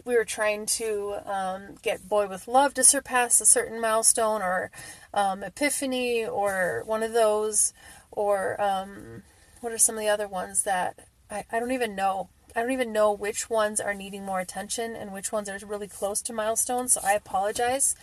we 0.04 0.16
were 0.16 0.26
trying 0.26 0.66
to 0.66 1.16
um, 1.26 1.76
get 1.82 2.10
Boy 2.10 2.28
with 2.28 2.48
Love 2.48 2.74
to 2.74 2.84
surpass 2.84 3.40
a 3.40 3.46
certain 3.46 3.80
milestone, 3.80 4.42
or 4.42 4.72
um, 5.14 5.44
Epiphany, 5.44 6.26
or 6.26 6.84
one 6.86 7.04
of 7.04 7.14
those, 7.14 7.74
or 8.12 8.60
um, 8.62 9.24
what 9.62 9.72
are 9.72 9.78
some 9.78 9.96
of 9.96 10.02
the 10.02 10.10
other 10.10 10.28
ones 10.28 10.64
that 10.64 11.08
I, 11.32 11.46
I 11.52 11.60
don't 11.60 11.72
even 11.72 11.96
know 11.96 12.30
I 12.58 12.62
don't 12.62 12.72
even 12.72 12.92
know 12.92 13.12
which 13.12 13.52
ones 13.52 13.80
are 13.80 13.94
needing 13.94 14.26
more 14.26 14.40
attention 14.40 14.96
and 14.96 15.14
which 15.14 15.32
ones 15.32 15.48
are 15.48 15.60
really 15.64 15.88
close 15.88 16.24
to 16.24 16.34
milestones, 16.34 16.94
so 16.94 17.02
I 17.04 17.14
apologize. 17.14 17.94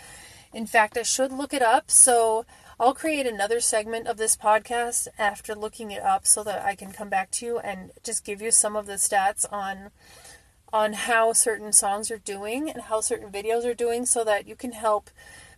In 0.52 0.64
fact, 0.64 0.96
I 0.96 1.02
should 1.02 1.32
look 1.32 1.52
it 1.52 1.60
up, 1.60 1.90
so 1.90 2.46
I'll 2.78 2.94
create 2.94 3.26
another 3.26 3.58
segment 3.58 4.06
of 4.06 4.16
this 4.16 4.36
podcast 4.36 5.08
after 5.18 5.56
looking 5.56 5.90
it 5.90 6.04
up 6.04 6.24
so 6.24 6.44
that 6.44 6.64
I 6.64 6.76
can 6.76 6.92
come 6.92 7.08
back 7.08 7.32
to 7.32 7.46
you 7.46 7.58
and 7.58 7.90
just 8.04 8.24
give 8.24 8.40
you 8.40 8.52
some 8.52 8.76
of 8.76 8.86
the 8.86 8.92
stats 8.92 9.44
on 9.52 9.90
on 10.72 10.92
how 10.92 11.32
certain 11.32 11.72
songs 11.72 12.08
are 12.12 12.18
doing 12.18 12.70
and 12.70 12.82
how 12.82 13.00
certain 13.00 13.32
videos 13.32 13.64
are 13.64 13.74
doing 13.74 14.06
so 14.06 14.22
that 14.22 14.46
you 14.46 14.54
can 14.54 14.72
help 14.72 15.10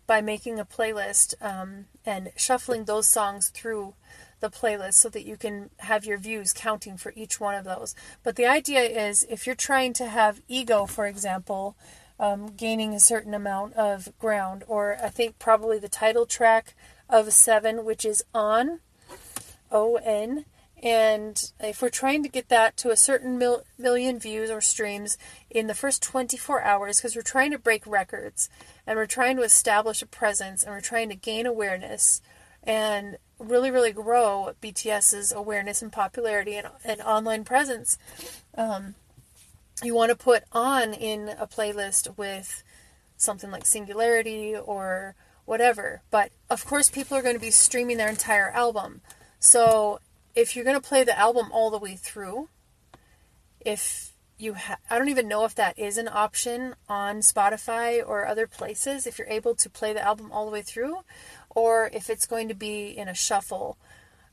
by 0.06 0.22
making 0.22 0.58
a 0.58 0.64
playlist 0.64 1.34
um, 1.42 1.84
and 2.06 2.30
shuffling 2.36 2.84
those 2.84 3.06
songs 3.06 3.50
through 3.50 3.94
the 4.40 4.50
playlist 4.50 4.94
so 4.94 5.08
that 5.08 5.24
you 5.24 5.36
can 5.36 5.70
have 5.78 6.04
your 6.04 6.18
views 6.18 6.52
counting 6.52 6.96
for 6.96 7.12
each 7.16 7.40
one 7.40 7.54
of 7.54 7.64
those. 7.64 7.94
But 8.22 8.36
the 8.36 8.46
idea 8.46 8.82
is 8.82 9.26
if 9.28 9.46
you're 9.46 9.54
trying 9.54 9.92
to 9.94 10.08
have 10.08 10.42
ego, 10.48 10.86
for 10.86 11.06
example, 11.06 11.76
um, 12.18 12.48
gaining 12.56 12.94
a 12.94 13.00
certain 13.00 13.34
amount 13.34 13.74
of 13.74 14.16
ground, 14.18 14.64
or 14.68 14.96
I 15.02 15.08
think 15.08 15.38
probably 15.38 15.78
the 15.78 15.88
title 15.88 16.26
track 16.26 16.74
of 17.08 17.32
seven, 17.32 17.84
which 17.84 18.04
is 18.04 18.24
on, 18.34 18.80
O 19.70 19.96
N. 19.96 20.44
And 20.82 21.52
if 21.58 21.80
we're 21.80 21.88
trying 21.88 22.22
to 22.22 22.28
get 22.28 22.48
that 22.50 22.76
to 22.78 22.90
a 22.90 22.96
certain 22.96 23.38
mil- 23.38 23.64
million 23.78 24.18
views 24.18 24.50
or 24.50 24.60
streams 24.60 25.16
in 25.48 25.68
the 25.68 25.74
first 25.74 26.02
24 26.02 26.62
hours, 26.62 26.98
because 26.98 27.16
we're 27.16 27.22
trying 27.22 27.50
to 27.52 27.58
break 27.58 27.86
records 27.86 28.50
and 28.86 28.96
we're 28.96 29.06
trying 29.06 29.36
to 29.36 29.42
establish 29.42 30.02
a 30.02 30.06
presence 30.06 30.62
and 30.62 30.72
we're 30.72 30.80
trying 30.80 31.08
to 31.08 31.14
gain 31.14 31.46
awareness 31.46 32.20
and 32.62 33.16
really, 33.38 33.70
really 33.70 33.92
grow 33.92 34.52
BTS's 34.62 35.32
awareness 35.32 35.82
and 35.82 35.92
popularity 35.92 36.56
and, 36.56 36.68
and 36.84 37.00
online 37.00 37.44
presence, 37.44 37.98
um, 38.56 38.94
you 39.82 39.94
want 39.94 40.10
to 40.10 40.16
put 40.16 40.44
on 40.52 40.94
in 40.94 41.28
a 41.28 41.46
playlist 41.46 42.16
with 42.16 42.62
something 43.16 43.50
like 43.50 43.66
Singularity 43.66 44.56
or 44.56 45.14
whatever. 45.44 46.02
But 46.10 46.30
of 46.48 46.64
course, 46.64 46.90
people 46.90 47.16
are 47.16 47.22
going 47.22 47.36
to 47.36 47.40
be 47.40 47.50
streaming 47.50 47.98
their 47.98 48.08
entire 48.08 48.50
album. 48.50 49.00
So 49.38 50.00
if 50.34 50.54
you're 50.54 50.64
going 50.64 50.80
to 50.80 50.88
play 50.88 51.04
the 51.04 51.18
album 51.18 51.50
all 51.52 51.70
the 51.70 51.78
way 51.78 51.96
through, 51.96 52.48
if 53.60 54.12
you 54.38 54.54
ha- 54.54 54.78
I 54.90 54.98
don't 54.98 55.08
even 55.08 55.28
know 55.28 55.44
if 55.44 55.54
that 55.54 55.78
is 55.78 55.98
an 55.98 56.08
option 56.08 56.74
on 56.88 57.20
Spotify 57.20 58.06
or 58.06 58.26
other 58.26 58.46
places 58.46 59.06
if 59.06 59.18
you're 59.18 59.28
able 59.28 59.54
to 59.54 59.70
play 59.70 59.92
the 59.92 60.02
album 60.02 60.30
all 60.30 60.44
the 60.44 60.52
way 60.52 60.62
through 60.62 60.98
or 61.56 61.88
if 61.94 62.10
it's 62.10 62.26
going 62.26 62.48
to 62.48 62.54
be 62.54 62.88
in 62.88 63.08
a 63.08 63.14
shuffle. 63.14 63.78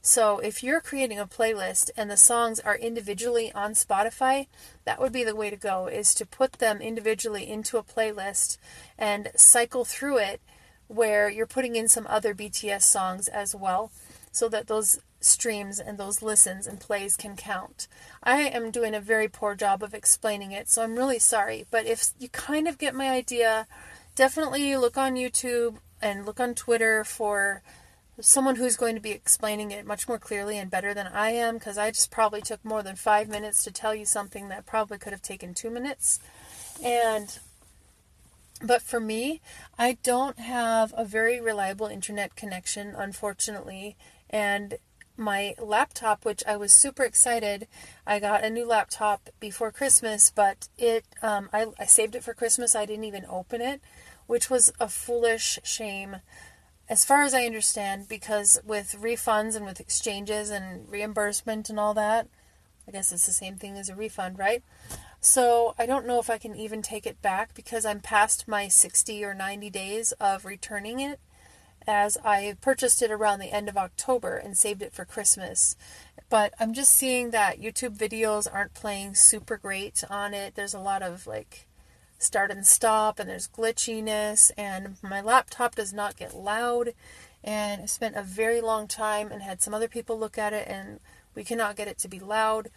So 0.02 0.40
if 0.40 0.62
you're 0.62 0.82
creating 0.82 1.18
a 1.18 1.26
playlist 1.26 1.90
and 1.96 2.12
the 2.12 2.18
songs 2.18 2.60
are 2.60 2.76
individually 2.76 3.50
on 3.54 3.72
Spotify, 3.72 4.48
that 4.84 5.00
would 5.00 5.14
be 5.14 5.24
the 5.24 5.36
way 5.36 5.50
to 5.50 5.56
go 5.56 5.88
is 5.88 6.14
to 6.16 6.26
put 6.26 6.54
them 6.54 6.82
individually 6.82 7.50
into 7.50 7.78
a 7.78 7.84
playlist 7.84 8.58
and 9.00 9.32
cycle 9.38 9.86
through 9.86 10.18
it 10.18 10.42
where 10.88 11.30
you're 11.30 11.48
putting 11.48 11.78
in 11.78 11.88
some 11.88 12.06
other 12.10 12.36
BTS 12.36 12.82
songs 12.82 13.30
as 13.30 13.56
well 13.56 13.90
so 14.34 14.50
that 14.50 14.68
those 14.68 15.00
streams 15.22 15.80
and 15.80 15.98
those 15.98 16.22
listens 16.22 16.68
and 16.68 16.82
plays 16.82 17.16
can 17.16 17.38
count. 17.38 17.88
I 18.22 18.42
am 18.42 18.70
doing 18.70 18.94
a 18.94 19.00
very 19.00 19.30
poor 19.30 19.56
job 19.56 19.82
of 19.82 19.94
explaining 19.94 20.52
it, 20.52 20.70
so 20.70 20.84
I'm 20.84 20.98
really 20.98 21.20
sorry, 21.20 21.66
but 21.72 21.86
if 21.86 22.08
you 22.20 22.28
kind 22.28 22.68
of 22.68 22.78
get 22.78 22.94
my 22.94 23.10
idea, 23.10 23.66
definitely 24.16 24.76
look 24.76 24.98
on 24.98 25.16
YouTube 25.16 25.78
and 26.04 26.26
look 26.26 26.40
on 26.40 26.54
Twitter 26.54 27.04
for 27.04 27.64
someone 28.20 28.58
who's 28.58 28.78
going 28.78 28.94
to 28.94 29.02
be 29.02 29.10
explaining 29.12 29.72
it 29.72 29.88
much 29.88 30.08
more 30.08 30.20
clearly 30.20 30.60
and 30.60 30.70
better 30.70 30.94
than 30.94 31.08
I 31.08 31.32
am 31.32 31.56
because 31.56 31.80
I 31.80 31.90
just 31.90 32.12
probably 32.12 32.42
took 32.42 32.64
more 32.64 32.84
than 32.84 32.96
five 32.96 33.28
minutes 33.28 33.64
to 33.64 33.72
tell 33.72 33.96
you 33.96 34.06
something 34.06 34.50
that 34.50 34.68
probably 34.68 35.00
could 35.00 35.14
have 35.14 35.24
taken 35.24 35.56
two 35.56 35.72
minutes. 35.72 36.20
And 36.84 37.40
But 38.62 38.82
for 38.82 39.00
me, 39.00 39.42
I 39.78 39.98
don't 40.04 40.40
have 40.40 40.94
a 40.96 41.04
very 41.06 41.42
reliable 41.42 41.88
internet 41.88 42.36
connection, 42.36 42.94
unfortunately, 42.96 43.96
and 44.30 44.76
my 45.18 45.54
laptop, 45.60 46.26
which 46.26 46.44
I 46.48 46.56
was 46.58 46.72
super 46.74 47.04
excited. 47.04 47.68
I 48.08 48.20
got 48.20 48.44
a 48.44 48.50
new 48.50 48.66
laptop 48.66 49.30
before 49.40 49.72
Christmas, 49.72 50.32
but 50.34 50.70
it 50.78 51.06
um, 51.22 51.50
I, 51.54 51.68
I 51.78 51.86
saved 51.86 52.16
it 52.16 52.24
for 52.24 52.34
Christmas. 52.34 52.76
I 52.76 52.86
didn't 52.86 53.04
even 53.04 53.26
open 53.30 53.62
it, 53.62 53.82
which 54.28 54.50
was 54.50 54.72
a 54.80 54.88
foolish 54.88 55.60
shame, 55.64 56.18
as 56.90 57.06
far 57.06 57.24
as 57.24 57.34
I 57.34 57.46
understand, 57.46 58.08
because 58.08 58.60
with 58.66 58.98
refunds 59.02 59.56
and 59.56 59.66
with 59.66 59.80
exchanges 59.80 60.50
and 60.50 60.90
reimbursement 60.90 61.70
and 61.70 61.80
all 61.80 61.94
that, 61.94 62.28
I 62.88 62.92
guess 62.92 63.12
it's 63.12 63.26
the 63.26 63.32
same 63.32 63.56
thing 63.56 63.78
as 63.78 63.90
a 63.90 63.96
refund, 63.96 64.38
right? 64.38 64.64
So 65.22 65.74
I 65.80 65.86
don't 65.86 66.06
know 66.06 66.20
if 66.20 66.30
I 66.30 66.38
can 66.38 66.56
even 66.56 66.82
take 66.82 67.06
it 67.06 67.22
back 67.22 67.54
because 67.54 67.86
I'm 67.86 68.02
past 68.02 68.48
my 68.48 68.68
60 68.68 69.24
or 69.24 69.34
90 69.34 69.70
days 69.70 70.12
of 70.14 70.44
returning 70.44 71.00
it 71.00 71.20
as 71.88 72.18
I 72.24 72.58
purchased 72.60 73.02
it 73.02 73.12
around 73.12 73.40
the 73.40 73.54
end 73.54 73.70
of 73.70 73.78
October 73.78 74.36
and 74.36 74.58
saved 74.58 74.82
it 74.82 74.94
for 74.94 75.06
Christmas. 75.06 75.78
But 76.30 76.54
I'm 76.60 76.74
just 76.74 76.94
seeing 76.94 77.32
that 77.32 77.62
YouTube 77.62 77.98
videos 77.98 78.54
aren't 78.54 78.74
playing 78.74 79.16
super 79.16 79.58
great 79.58 80.04
on 80.10 80.34
it. 80.34 80.56
There's 80.56 80.74
a 80.74 80.80
lot 80.80 81.02
of 81.02 81.26
like 81.26 81.68
start 82.24 82.52
and 82.52 82.66
stop, 82.66 83.20
and 83.20 83.30
there's 83.30 83.48
glitchiness, 83.48 84.52
and 84.58 84.98
my 85.02 85.22
laptop 85.22 85.76
does 85.76 85.94
not 85.94 86.18
get 86.18 86.36
loud. 86.36 86.94
And 87.44 87.82
I 87.82 87.86
spent 87.86 88.16
a 88.16 88.24
very 88.24 88.62
long 88.62 88.88
time 88.88 89.32
and 89.32 89.42
had 89.42 89.62
some 89.62 89.74
other 89.74 89.88
people 89.88 90.18
look 90.18 90.38
at 90.38 90.54
it, 90.54 90.68
and 90.68 91.00
we 91.36 91.44
cannot 91.44 91.76
get 91.76 91.88
it 91.88 91.98
to 92.00 92.08
be 92.08 92.20
loud. 92.20 92.70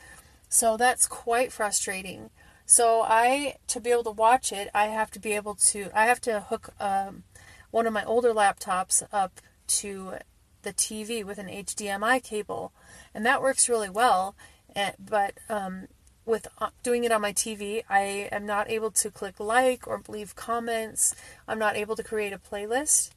So 0.48 0.76
that's 0.76 1.06
quite 1.06 1.52
frustrating. 1.52 2.30
So 2.64 3.02
I, 3.02 3.56
to 3.68 3.80
be 3.80 3.92
able 3.92 4.04
to 4.04 4.10
watch 4.10 4.52
it, 4.52 4.68
I 4.74 4.86
have 4.86 5.10
to 5.12 5.20
be 5.20 5.32
able 5.32 5.54
to, 5.54 5.90
I 5.94 6.06
have 6.06 6.20
to 6.22 6.40
hook 6.40 6.70
um, 6.80 7.22
one 7.70 7.86
of 7.86 7.92
my 7.92 8.04
older 8.04 8.32
laptops 8.32 9.02
up 9.12 9.40
to 9.68 10.14
the 10.62 10.72
TV 10.72 11.24
with 11.24 11.38
an 11.38 11.46
HDMI 11.46 12.22
cable, 12.22 12.72
and 13.14 13.24
that 13.24 13.40
works 13.40 13.68
really 13.68 13.90
well. 13.90 14.34
Eh, 14.74 14.92
but 14.98 15.38
um, 15.48 15.86
with 16.26 16.48
uh, 16.58 16.70
doing 16.82 17.04
it 17.04 17.12
on 17.12 17.22
my 17.22 17.32
TV, 17.32 17.84
I 17.88 18.28
am 18.32 18.44
not 18.44 18.68
able 18.68 18.90
to 18.90 19.10
click 19.10 19.40
like 19.40 19.86
or 19.86 20.02
leave 20.08 20.36
comments. 20.36 21.14
I'm 21.48 21.58
not 21.58 21.76
able 21.76 21.96
to 21.96 22.02
create 22.02 22.32
a 22.32 22.38
playlist. 22.38 23.10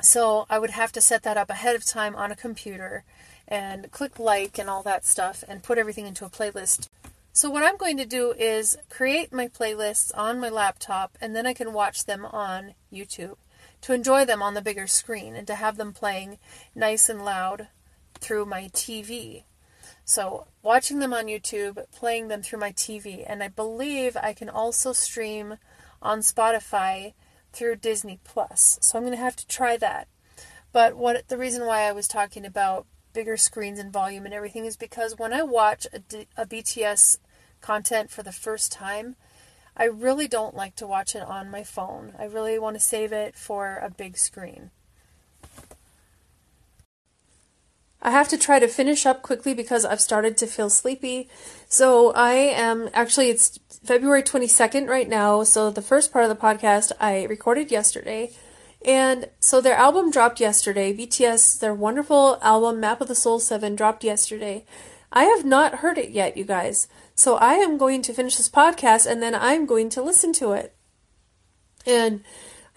So 0.00 0.46
I 0.50 0.58
would 0.58 0.70
have 0.70 0.92
to 0.92 1.00
set 1.00 1.22
that 1.22 1.38
up 1.38 1.50
ahead 1.50 1.74
of 1.74 1.84
time 1.84 2.14
on 2.14 2.30
a 2.30 2.36
computer 2.36 3.04
and 3.48 3.90
click 3.90 4.18
like 4.18 4.58
and 4.58 4.68
all 4.68 4.82
that 4.82 5.06
stuff 5.06 5.42
and 5.48 5.62
put 5.62 5.78
everything 5.78 6.06
into 6.06 6.26
a 6.26 6.30
playlist. 6.30 6.88
So 7.32 7.50
what 7.50 7.62
I'm 7.62 7.76
going 7.76 7.96
to 7.98 8.06
do 8.06 8.32
is 8.32 8.76
create 8.88 9.32
my 9.32 9.48
playlists 9.48 10.10
on 10.16 10.40
my 10.40 10.48
laptop 10.48 11.16
and 11.20 11.34
then 11.34 11.46
I 11.46 11.54
can 11.54 11.72
watch 11.72 12.04
them 12.04 12.24
on 12.26 12.74
YouTube 12.92 13.36
to 13.82 13.92
enjoy 13.92 14.24
them 14.24 14.42
on 14.42 14.54
the 14.54 14.62
bigger 14.62 14.86
screen 14.86 15.34
and 15.36 15.46
to 15.46 15.54
have 15.54 15.76
them 15.76 15.92
playing 15.92 16.38
nice 16.74 17.08
and 17.08 17.24
loud 17.24 17.68
through 18.20 18.46
my 18.46 18.64
TV. 18.68 19.44
So, 20.08 20.46
watching 20.62 21.00
them 21.00 21.12
on 21.12 21.26
YouTube, 21.26 21.84
playing 21.90 22.28
them 22.28 22.40
through 22.40 22.60
my 22.60 22.70
TV, 22.70 23.24
and 23.26 23.42
I 23.42 23.48
believe 23.48 24.16
I 24.16 24.34
can 24.34 24.48
also 24.48 24.92
stream 24.92 25.56
on 26.00 26.20
Spotify 26.20 27.14
through 27.52 27.76
Disney 27.76 28.20
Plus. 28.22 28.78
So, 28.80 28.96
I'm 28.96 29.04
going 29.04 29.16
to 29.16 29.22
have 29.22 29.34
to 29.34 29.46
try 29.48 29.76
that. 29.78 30.06
But 30.72 30.94
what 30.96 31.26
the 31.26 31.36
reason 31.36 31.66
why 31.66 31.82
I 31.82 31.92
was 31.92 32.06
talking 32.06 32.46
about 32.46 32.86
bigger 33.14 33.36
screens 33.36 33.80
and 33.80 33.92
volume 33.92 34.26
and 34.26 34.34
everything 34.34 34.64
is 34.64 34.76
because 34.76 35.18
when 35.18 35.32
I 35.32 35.42
watch 35.42 35.88
a, 35.92 36.26
a 36.36 36.46
BTS 36.46 37.18
content 37.60 38.08
for 38.08 38.22
the 38.22 38.30
first 38.30 38.70
time, 38.70 39.16
I 39.76 39.86
really 39.86 40.28
don't 40.28 40.54
like 40.54 40.76
to 40.76 40.86
watch 40.86 41.16
it 41.16 41.22
on 41.22 41.50
my 41.50 41.64
phone. 41.64 42.12
I 42.16 42.26
really 42.26 42.60
want 42.60 42.76
to 42.76 42.80
save 42.80 43.12
it 43.12 43.34
for 43.34 43.80
a 43.82 43.90
big 43.90 44.16
screen. 44.16 44.70
I 48.02 48.10
have 48.10 48.28
to 48.28 48.38
try 48.38 48.58
to 48.58 48.68
finish 48.68 49.06
up 49.06 49.22
quickly 49.22 49.54
because 49.54 49.84
I've 49.84 50.00
started 50.00 50.36
to 50.38 50.46
feel 50.46 50.70
sleepy. 50.70 51.28
So 51.68 52.12
I 52.12 52.34
am 52.34 52.88
actually, 52.92 53.30
it's 53.30 53.58
February 53.84 54.22
22nd 54.22 54.88
right 54.88 55.08
now. 55.08 55.42
So 55.42 55.70
the 55.70 55.82
first 55.82 56.12
part 56.12 56.24
of 56.24 56.28
the 56.28 56.36
podcast 56.40 56.92
I 57.00 57.24
recorded 57.24 57.70
yesterday. 57.70 58.32
And 58.84 59.30
so 59.40 59.60
their 59.60 59.74
album 59.74 60.10
dropped 60.10 60.40
yesterday. 60.40 60.96
BTS, 60.96 61.58
their 61.58 61.74
wonderful 61.74 62.38
album 62.42 62.80
Map 62.80 63.00
of 63.00 63.08
the 63.08 63.14
Soul 63.14 63.40
7 63.40 63.74
dropped 63.74 64.04
yesterday. 64.04 64.64
I 65.12 65.24
have 65.24 65.44
not 65.44 65.76
heard 65.76 65.98
it 65.98 66.10
yet, 66.10 66.36
you 66.36 66.44
guys. 66.44 66.88
So 67.14 67.36
I 67.36 67.54
am 67.54 67.78
going 67.78 68.02
to 68.02 68.12
finish 68.12 68.36
this 68.36 68.48
podcast 68.48 69.10
and 69.10 69.22
then 69.22 69.34
I'm 69.34 69.66
going 69.66 69.88
to 69.90 70.02
listen 70.02 70.32
to 70.34 70.52
it. 70.52 70.74
And 71.86 72.22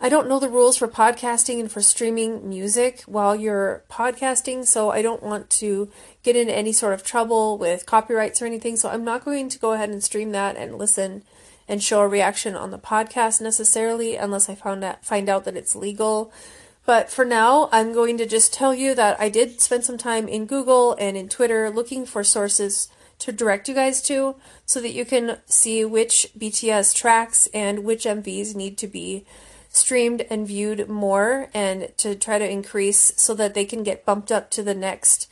I 0.02 0.08
don't 0.08 0.30
know 0.30 0.40
the 0.40 0.48
rules 0.48 0.78
for 0.78 0.88
podcasting 0.88 1.60
and 1.60 1.70
for 1.70 1.82
streaming 1.82 2.48
music 2.48 3.02
while 3.06 3.36
you're 3.36 3.84
podcasting, 3.90 4.66
so 4.66 4.92
I 4.92 5.02
don't 5.02 5.22
want 5.22 5.50
to 5.52 5.90
get 6.24 6.38
into 6.38 6.56
any 6.56 6.72
sort 6.72 6.94
of 6.94 7.04
trouble 7.04 7.58
with 7.58 7.86
copyrights 7.86 8.42
or 8.42 8.46
anything. 8.46 8.78
So 8.78 8.90
I'm 8.90 9.04
not 9.04 9.26
going 9.26 9.50
to 9.50 9.60
go 9.60 9.74
ahead 9.74 9.90
and 9.90 10.02
stream 10.02 10.32
that 10.32 10.56
and 10.56 10.78
listen 10.78 11.24
and 11.68 11.84
show 11.84 12.00
a 12.00 12.08
reaction 12.08 12.56
on 12.56 12.72
the 12.72 12.80
podcast 12.80 13.42
necessarily 13.42 14.16
unless 14.16 14.48
I 14.48 14.56
found 14.56 14.86
out, 14.86 15.04
find 15.04 15.28
out 15.28 15.44
that 15.44 15.58
it's 15.58 15.76
legal. 15.76 16.32
But 16.86 17.12
for 17.12 17.26
now, 17.26 17.68
I'm 17.74 17.92
going 17.92 18.18
to 18.20 18.26
just 18.26 18.54
tell 18.54 18.74
you 18.74 18.96
that 18.96 19.20
I 19.20 19.28
did 19.28 19.60
spend 19.60 19.84
some 19.84 19.98
time 19.98 20.30
in 20.30 20.46
Google 20.46 20.94
and 20.94 21.18
in 21.18 21.28
Twitter 21.28 21.70
looking 21.70 22.06
for 22.06 22.24
sources 22.24 22.88
to 23.20 23.34
direct 23.34 23.68
you 23.68 23.76
guys 23.76 24.02
to 24.04 24.38
so 24.66 24.80
that 24.80 24.94
you 24.94 25.04
can 25.04 25.40
see 25.46 25.84
which 25.84 26.28
BTS 26.38 26.96
tracks 26.96 27.50
and 27.54 27.84
which 27.84 28.06
MVs 28.06 28.56
need 28.56 28.78
to 28.78 28.88
be 28.88 29.26
streamed 29.70 30.26
and 30.30 30.48
viewed 30.48 30.90
more 30.90 31.50
and 31.54 31.92
to 31.98 32.16
try 32.16 32.38
to 32.38 32.50
increase 32.50 33.14
so 33.16 33.34
that 33.36 33.54
they 33.54 33.66
can 33.66 33.84
get 33.84 34.06
bumped 34.06 34.32
up 34.32 34.50
to 34.52 34.64
the 34.64 34.74
next 34.74 35.32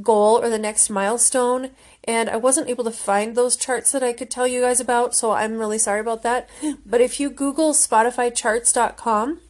goal 0.00 0.38
or 0.42 0.48
the 0.48 0.58
next 0.58 0.88
milestone. 0.88 1.70
And 2.04 2.30
I 2.30 2.36
wasn't 2.36 2.70
able 2.70 2.84
to 2.84 2.90
find 2.90 3.36
those 3.36 3.56
charts 3.56 3.92
that 3.92 4.02
I 4.02 4.12
could 4.12 4.30
tell 4.30 4.46
you 4.46 4.62
guys 4.62 4.80
about, 4.80 5.14
so 5.14 5.32
I'm 5.32 5.58
really 5.58 5.78
sorry 5.78 6.00
about 6.00 6.22
that. 6.22 6.48
But 6.86 7.00
if 7.00 7.20
you 7.20 7.30
Google 7.30 7.72
SpotifyCharts.com, 7.72 9.40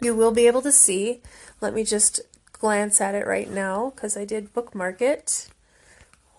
you 0.00 0.14
will 0.14 0.32
be 0.32 0.46
able 0.46 0.62
to 0.62 0.72
see. 0.72 1.22
Let 1.60 1.74
me 1.74 1.84
just 1.84 2.20
glance 2.52 3.00
at 3.00 3.14
it 3.14 3.26
right 3.26 3.50
now 3.50 3.92
because 3.94 4.16
I 4.16 4.24
did 4.24 4.52
bookmark 4.52 5.00
it. 5.00 5.48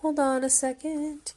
Hold 0.00 0.18
on 0.18 0.44
a 0.44 0.50
second. 0.50 1.32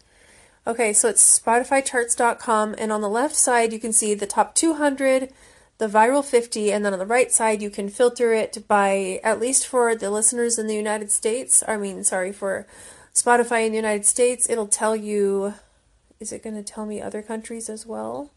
Okay, 0.67 0.93
so 0.93 1.07
it's 1.07 1.39
SpotifyCharts.com, 1.39 2.75
and 2.77 2.91
on 2.91 3.01
the 3.01 3.09
left 3.09 3.35
side, 3.35 3.73
you 3.73 3.79
can 3.79 3.93
see 3.93 4.13
the 4.13 4.27
top 4.27 4.53
200 4.53 5.31
the 5.79 5.87
viral 5.87 6.23
50 6.23 6.71
and 6.71 6.85
then 6.85 6.93
on 6.93 6.99
the 6.99 7.05
right 7.05 7.31
side 7.31 7.61
you 7.61 7.69
can 7.69 7.89
filter 7.89 8.33
it 8.33 8.67
by 8.67 9.19
at 9.23 9.39
least 9.39 9.65
for 9.65 9.95
the 9.95 10.11
listeners 10.11 10.59
in 10.59 10.67
the 10.67 10.75
United 10.75 11.09
States 11.09 11.63
I 11.67 11.77
mean 11.77 12.03
sorry 12.03 12.31
for 12.31 12.67
Spotify 13.13 13.65
in 13.65 13.71
the 13.71 13.77
United 13.77 14.05
States 14.05 14.49
it'll 14.49 14.67
tell 14.67 14.95
you 14.95 15.55
is 16.19 16.33
it 16.33 16.43
going 16.43 16.55
to 16.55 16.63
tell 16.63 16.85
me 16.85 17.01
other 17.01 17.21
countries 17.21 17.69
as 17.69 17.85
well? 17.85 18.31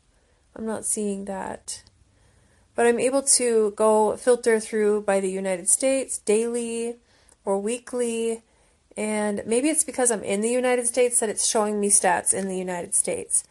I'm 0.54 0.64
not 0.64 0.84
seeing 0.84 1.24
that. 1.24 1.82
But 2.76 2.86
I'm 2.86 3.00
able 3.00 3.22
to 3.22 3.72
go 3.72 4.16
filter 4.16 4.60
through 4.60 5.02
by 5.02 5.18
the 5.18 5.30
United 5.30 5.68
States 5.68 6.18
daily 6.18 6.96
or 7.44 7.58
weekly 7.58 8.42
and 8.96 9.42
maybe 9.46 9.68
it's 9.68 9.84
because 9.84 10.10
I'm 10.10 10.22
in 10.22 10.42
the 10.42 10.50
United 10.50 10.86
States 10.86 11.18
that 11.20 11.28
it's 11.28 11.48
showing 11.48 11.80
me 11.80 11.88
stats 11.88 12.32
in 12.32 12.46
the 12.46 12.56
United 12.56 12.94
States 12.94 13.42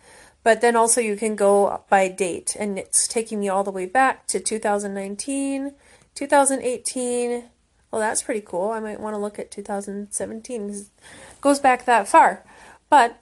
but 0.43 0.62
then 0.62 0.75
also 0.75 1.01
you 1.01 1.15
can 1.15 1.36
go 1.36 1.84
by 1.89 2.08
date, 2.08 2.56
and 2.60 2.77
it's 2.77 3.08
taking 3.08 3.39
me 3.39 3.49
all 3.49 3.63
the 3.63 3.71
way 3.71 3.86
back 3.86 4.27
to 4.27 4.39
2019, 4.39 5.73
2018. 6.15 7.43
Well, 7.91 8.01
that's 8.01 8.23
pretty 8.23 8.41
cool. 8.41 8.71
I 8.71 8.80
might 8.80 8.99
want 8.99 9.13
to 9.13 9.19
look 9.19 9.38
at 9.38 9.51
2017 9.51 10.67
because 10.67 10.82
it 10.82 11.41
goes 11.41 11.60
back 11.60 11.86
that 11.86 12.08
far. 12.08 12.43
But 12.89 13.21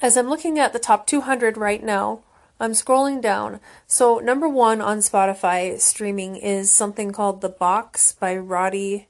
as 0.00 0.16
I'm 0.16 0.28
looking 0.28 0.58
at 0.58 0.72
the 0.72 0.78
top 0.78 1.06
200 1.06 1.56
right 1.56 1.82
now, 1.82 2.22
I'm 2.58 2.72
scrolling 2.72 3.20
down. 3.20 3.60
So, 3.86 4.18
number 4.18 4.48
one 4.48 4.80
on 4.80 4.98
Spotify 4.98 5.78
streaming 5.80 6.36
is 6.36 6.70
something 6.70 7.12
called 7.12 7.40
The 7.40 7.48
Box 7.48 8.12
by 8.12 8.36
Roddy 8.36 9.08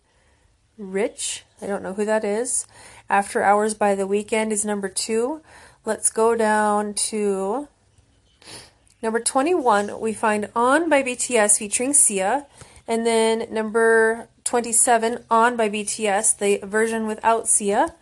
Ricch. 0.79 1.43
I 1.61 1.67
don't 1.67 1.83
know 1.83 1.95
who 1.95 2.05
that 2.05 2.25
is. 2.25 2.67
After 3.09 3.43
Hours 3.43 3.75
by 3.75 3.95
the 3.95 4.09
Weeknd 4.09 4.51
is 4.51 4.65
number 4.65 4.89
two. 4.89 5.43
Let's 5.87 6.09
go 6.09 6.35
down 6.35 6.95
to 6.95 7.69
number 9.03 9.21
21. 9.21 10.01
We 10.01 10.15
find 10.15 10.49
On 10.57 10.89
by 10.89 11.03
BTS 11.03 11.59
featuring 11.59 11.93
Sia. 11.93 12.47
And 12.89 13.07
then 13.07 13.53
number 13.53 14.29
27, 14.45 15.25
On 15.31 15.57
by 15.59 15.69
BTS, 15.69 16.39
the 16.39 16.67
version 16.67 17.07
without 17.07 17.49
Sia. 17.49 17.95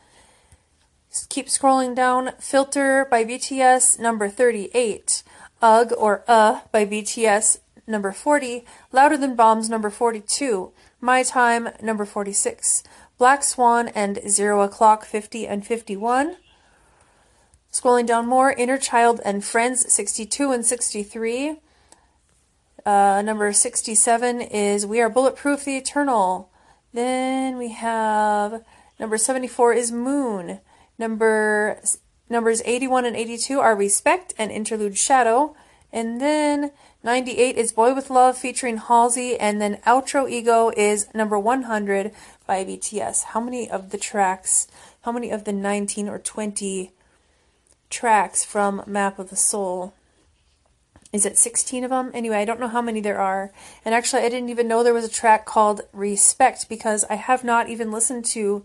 Just 1.10 1.28
keep 1.28 1.46
scrolling 1.48 1.96
down. 1.96 2.30
Filter 2.38 3.04
by 3.10 3.24
BTS, 3.24 3.98
number 3.98 4.28
38. 4.28 5.24
Ugh 5.60 5.92
or 5.98 6.22
Uh 6.28 6.60
by 6.70 6.86
BTS, 6.86 7.58
number 7.84 8.12
40. 8.12 8.64
Louder 8.92 9.16
Than 9.16 9.34
Bombs, 9.34 9.68
number 9.68 9.90
42. 9.90 10.72
My 11.00 11.24
Time, 11.24 11.70
number 11.82 12.04
46. 12.04 12.84
Black 13.18 13.42
Swan 13.42 13.88
and 13.88 14.20
Zero 14.28 14.62
O'Clock, 14.62 15.04
50 15.04 15.48
and 15.48 15.66
51. 15.66 16.36
Scrolling 17.72 18.04
down 18.06 18.26
more, 18.26 18.52
Inner 18.52 18.76
Child 18.76 19.22
and 19.24 19.42
Friends 19.42 19.90
62 19.90 20.52
and 20.52 20.64
63. 20.64 21.58
Uh, 22.84 23.22
number 23.24 23.50
67 23.50 24.42
is 24.42 24.84
We 24.84 25.00
Are 25.00 25.08
Bulletproof 25.08 25.64
the 25.64 25.78
Eternal. 25.78 26.50
Then 26.92 27.56
we 27.56 27.70
have 27.70 28.62
number 29.00 29.16
74 29.16 29.72
is 29.72 29.90
Moon. 29.90 30.60
Number 30.98 31.80
numbers 32.28 32.60
81 32.66 33.06
and 33.06 33.16
82 33.16 33.58
are 33.58 33.74
Respect 33.74 34.34
and 34.36 34.52
Interlude 34.52 34.98
Shadow. 34.98 35.56
And 35.90 36.20
then 36.20 36.72
98 37.02 37.56
is 37.56 37.72
Boy 37.72 37.94
with 37.94 38.10
Love 38.10 38.36
featuring 38.36 38.76
Halsey. 38.76 39.40
And 39.40 39.62
then 39.62 39.78
Outro 39.86 40.28
Ego 40.28 40.72
is 40.76 41.08
number 41.14 41.38
100 41.38 42.12
by 42.46 42.66
BTS. 42.66 43.24
How 43.24 43.40
many 43.40 43.70
of 43.70 43.90
the 43.90 43.98
tracks, 43.98 44.66
how 45.02 45.12
many 45.12 45.30
of 45.30 45.44
the 45.44 45.52
19 45.52 46.10
or 46.10 46.18
20 46.18 46.92
tracks 47.92 48.44
from 48.44 48.82
Map 48.86 49.20
of 49.20 49.30
the 49.30 49.36
Soul 49.36 49.94
is 51.12 51.26
it 51.26 51.36
16 51.36 51.84
of 51.84 51.90
them? 51.90 52.10
Anyway, 52.14 52.36
I 52.36 52.46
don't 52.46 52.58
know 52.58 52.68
how 52.68 52.80
many 52.80 53.00
there 53.00 53.20
are. 53.20 53.52
And 53.84 53.94
actually, 53.94 54.22
I 54.22 54.30
didn't 54.30 54.48
even 54.48 54.66
know 54.66 54.82
there 54.82 54.94
was 54.94 55.04
a 55.04 55.10
track 55.10 55.44
called 55.44 55.82
Respect 55.92 56.70
because 56.70 57.04
I 57.04 57.16
have 57.16 57.44
not 57.44 57.68
even 57.68 57.92
listened 57.92 58.24
to 58.26 58.64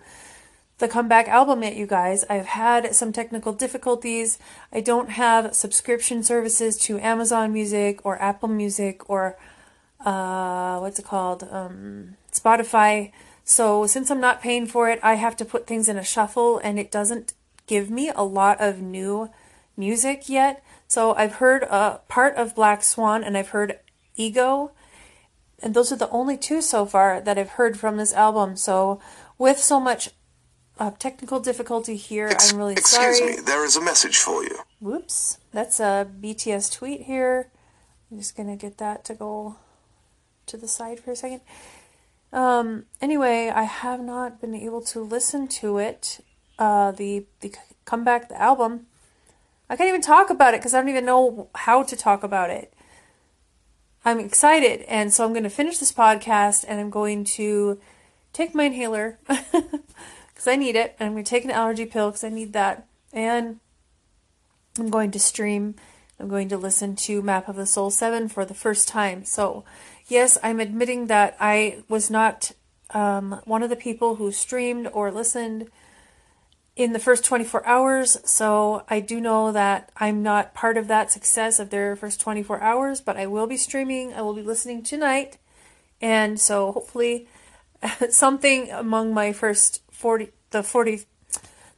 the 0.77 0.87
comeback 0.87 1.27
album 1.27 1.63
yet, 1.63 1.75
you 1.75 1.85
guys. 1.85 2.23
I've 2.29 2.45
had 2.45 2.95
some 2.95 3.11
technical 3.11 3.51
difficulties. 3.51 4.39
I 4.71 4.79
don't 4.79 5.09
have 5.09 5.55
subscription 5.55 6.23
services 6.23 6.77
to 6.83 6.99
Amazon 6.99 7.51
Music 7.51 7.99
or 8.05 8.21
Apple 8.21 8.47
Music 8.47 9.09
or 9.09 9.37
uh, 10.05 10.79
what's 10.79 10.99
it 10.99 11.05
called? 11.05 11.45
Um, 11.51 12.15
Spotify. 12.31 13.11
So 13.43 13.87
since 13.87 14.09
I'm 14.09 14.21
not 14.21 14.41
paying 14.41 14.67
for 14.67 14.89
it, 14.89 14.99
I 15.03 15.15
have 15.15 15.35
to 15.37 15.45
put 15.45 15.67
things 15.67 15.89
in 15.89 15.97
a 15.97 16.03
shuffle 16.03 16.59
and 16.59 16.79
it 16.79 16.91
doesn't 16.91 17.33
give 17.67 17.89
me 17.89 18.11
a 18.15 18.23
lot 18.23 18.59
of 18.59 18.81
new 18.81 19.29
music 19.75 20.27
yet. 20.27 20.63
So 20.87 21.13
I've 21.15 21.35
heard 21.35 21.63
a 21.63 22.01
part 22.07 22.35
of 22.35 22.55
Black 22.55 22.83
Swan 22.83 23.23
and 23.23 23.37
I've 23.37 23.49
heard 23.49 23.79
Ego. 24.15 24.71
And 25.61 25.73
those 25.73 25.91
are 25.91 25.97
the 25.97 26.09
only 26.09 26.37
two 26.37 26.61
so 26.61 26.85
far 26.85 27.21
that 27.21 27.37
I've 27.37 27.51
heard 27.51 27.77
from 27.79 27.97
this 27.97 28.13
album. 28.13 28.55
So 28.55 28.99
with 29.37 29.59
so 29.59 29.79
much 29.79 30.09
uh, 30.79 30.91
technical 30.91 31.39
difficulty 31.39 31.95
here, 31.95 32.27
Ex- 32.27 32.51
I'm 32.51 32.57
really 32.57 32.73
excuse 32.73 32.95
sorry. 32.95 33.09
Excuse 33.09 33.37
me, 33.37 33.43
there 33.43 33.65
is 33.65 33.75
a 33.75 33.81
message 33.81 34.17
for 34.17 34.43
you. 34.43 34.59
Whoops. 34.79 35.39
That's 35.51 35.79
a 35.79 36.07
BTS 36.21 36.73
tweet 36.73 37.01
here. 37.03 37.51
I'm 38.11 38.17
just 38.17 38.35
going 38.37 38.49
to 38.49 38.55
get 38.55 38.77
that 38.77 39.03
to 39.05 39.13
go 39.13 39.57
to 40.45 40.57
the 40.57 40.67
side 40.67 40.99
for 40.99 41.11
a 41.11 41.15
second. 41.15 41.41
Um, 42.31 42.85
anyway, 43.01 43.51
I 43.53 43.63
have 43.63 43.99
not 44.01 44.41
been 44.41 44.55
able 44.55 44.81
to 44.81 45.01
listen 45.01 45.47
to 45.47 45.77
it, 45.77 46.19
uh, 46.59 46.91
the, 46.91 47.25
the 47.41 47.53
comeback, 47.85 48.29
the 48.29 48.41
album. 48.41 48.87
I 49.69 49.75
can't 49.75 49.89
even 49.89 50.01
talk 50.01 50.29
about 50.29 50.53
it 50.53 50.61
because 50.61 50.73
I 50.73 50.79
don't 50.79 50.89
even 50.89 51.05
know 51.05 51.49
how 51.55 51.83
to 51.83 51.95
talk 51.95 52.23
about 52.23 52.49
it. 52.49 52.73
I'm 54.05 54.19
excited, 54.19 54.81
and 54.87 55.11
so 55.11 55.25
I'm 55.25 55.33
going 55.33 55.43
to 55.43 55.49
finish 55.49 55.79
this 55.79 55.91
podcast 55.91 56.63
and 56.67 56.79
I'm 56.79 56.89
going 56.89 57.25
to 57.25 57.77
take 58.31 58.55
my 58.55 58.65
inhaler 58.65 59.19
because 59.27 60.47
I 60.47 60.55
need 60.55 60.75
it, 60.75 60.95
and 60.97 61.07
I'm 61.07 61.13
going 61.13 61.25
to 61.25 61.29
take 61.29 61.43
an 61.43 61.51
allergy 61.51 61.85
pill 61.85 62.09
because 62.09 62.23
I 62.23 62.29
need 62.29 62.53
that, 62.53 62.87
and 63.11 63.59
I'm 64.79 64.89
going 64.89 65.11
to 65.11 65.19
stream. 65.19 65.75
I'm 66.19 66.29
going 66.29 66.49
to 66.49 66.57
listen 66.57 66.95
to 66.95 67.21
Map 67.21 67.47
of 67.47 67.57
the 67.57 67.65
Soul 67.65 67.91
7 67.91 68.27
for 68.29 68.45
the 68.45 68.53
first 68.53 68.87
time. 68.87 69.23
So, 69.23 69.63
yes, 70.07 70.37
I'm 70.41 70.59
admitting 70.59 71.07
that 71.07 71.35
I 71.39 71.83
was 71.89 72.09
not 72.09 72.53
um, 72.91 73.41
one 73.45 73.61
of 73.61 73.69
the 73.69 73.75
people 73.75 74.15
who 74.15 74.31
streamed 74.31 74.87
or 74.93 75.11
listened 75.11 75.69
in 76.77 76.93
the 76.93 76.99
first 76.99 77.25
24 77.25 77.65
hours. 77.65 78.17
So 78.23 78.83
I 78.87 78.99
do 78.99 79.19
know 79.19 79.51
that 79.51 79.91
I'm 79.97 80.21
not 80.21 80.53
part 80.53 80.77
of 80.77 80.87
that 80.87 81.11
success 81.11 81.59
of 81.59 81.71
their 81.71 81.95
first 81.95 82.21
24 82.21 82.61
hours, 82.61 83.01
but 83.01 83.17
I 83.17 83.25
will 83.25 83.47
be 83.47 83.57
streaming. 83.57 84.13
I 84.13 84.21
will 84.21 84.35
be 84.35 84.43
listening 84.43 84.83
tonight. 84.83 85.37
And 85.99 86.39
so 86.39 86.71
hopefully 86.71 87.27
something 88.11 88.69
among 88.69 89.11
my 89.11 89.33
first 89.33 89.81
40, 89.91 90.29
the 90.51 90.61
40, 90.61 91.01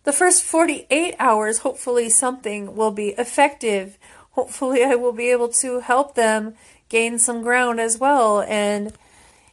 the 0.04 0.12
first 0.12 0.44
48 0.44 1.16
hours, 1.18 1.60
hopefully 1.60 2.10
something 2.10 2.76
will 2.76 2.92
be 2.92 3.10
effective. 3.18 3.98
Hopefully 4.32 4.84
I 4.84 4.96
will 4.96 5.14
be 5.14 5.32
able 5.32 5.50
to 5.50 5.80
help 5.80 6.16
them 6.16 6.56
gain 6.90 7.20
some 7.20 7.42
ground 7.42 7.80
as 7.80 7.98
well 7.98 8.42
and 8.42 8.92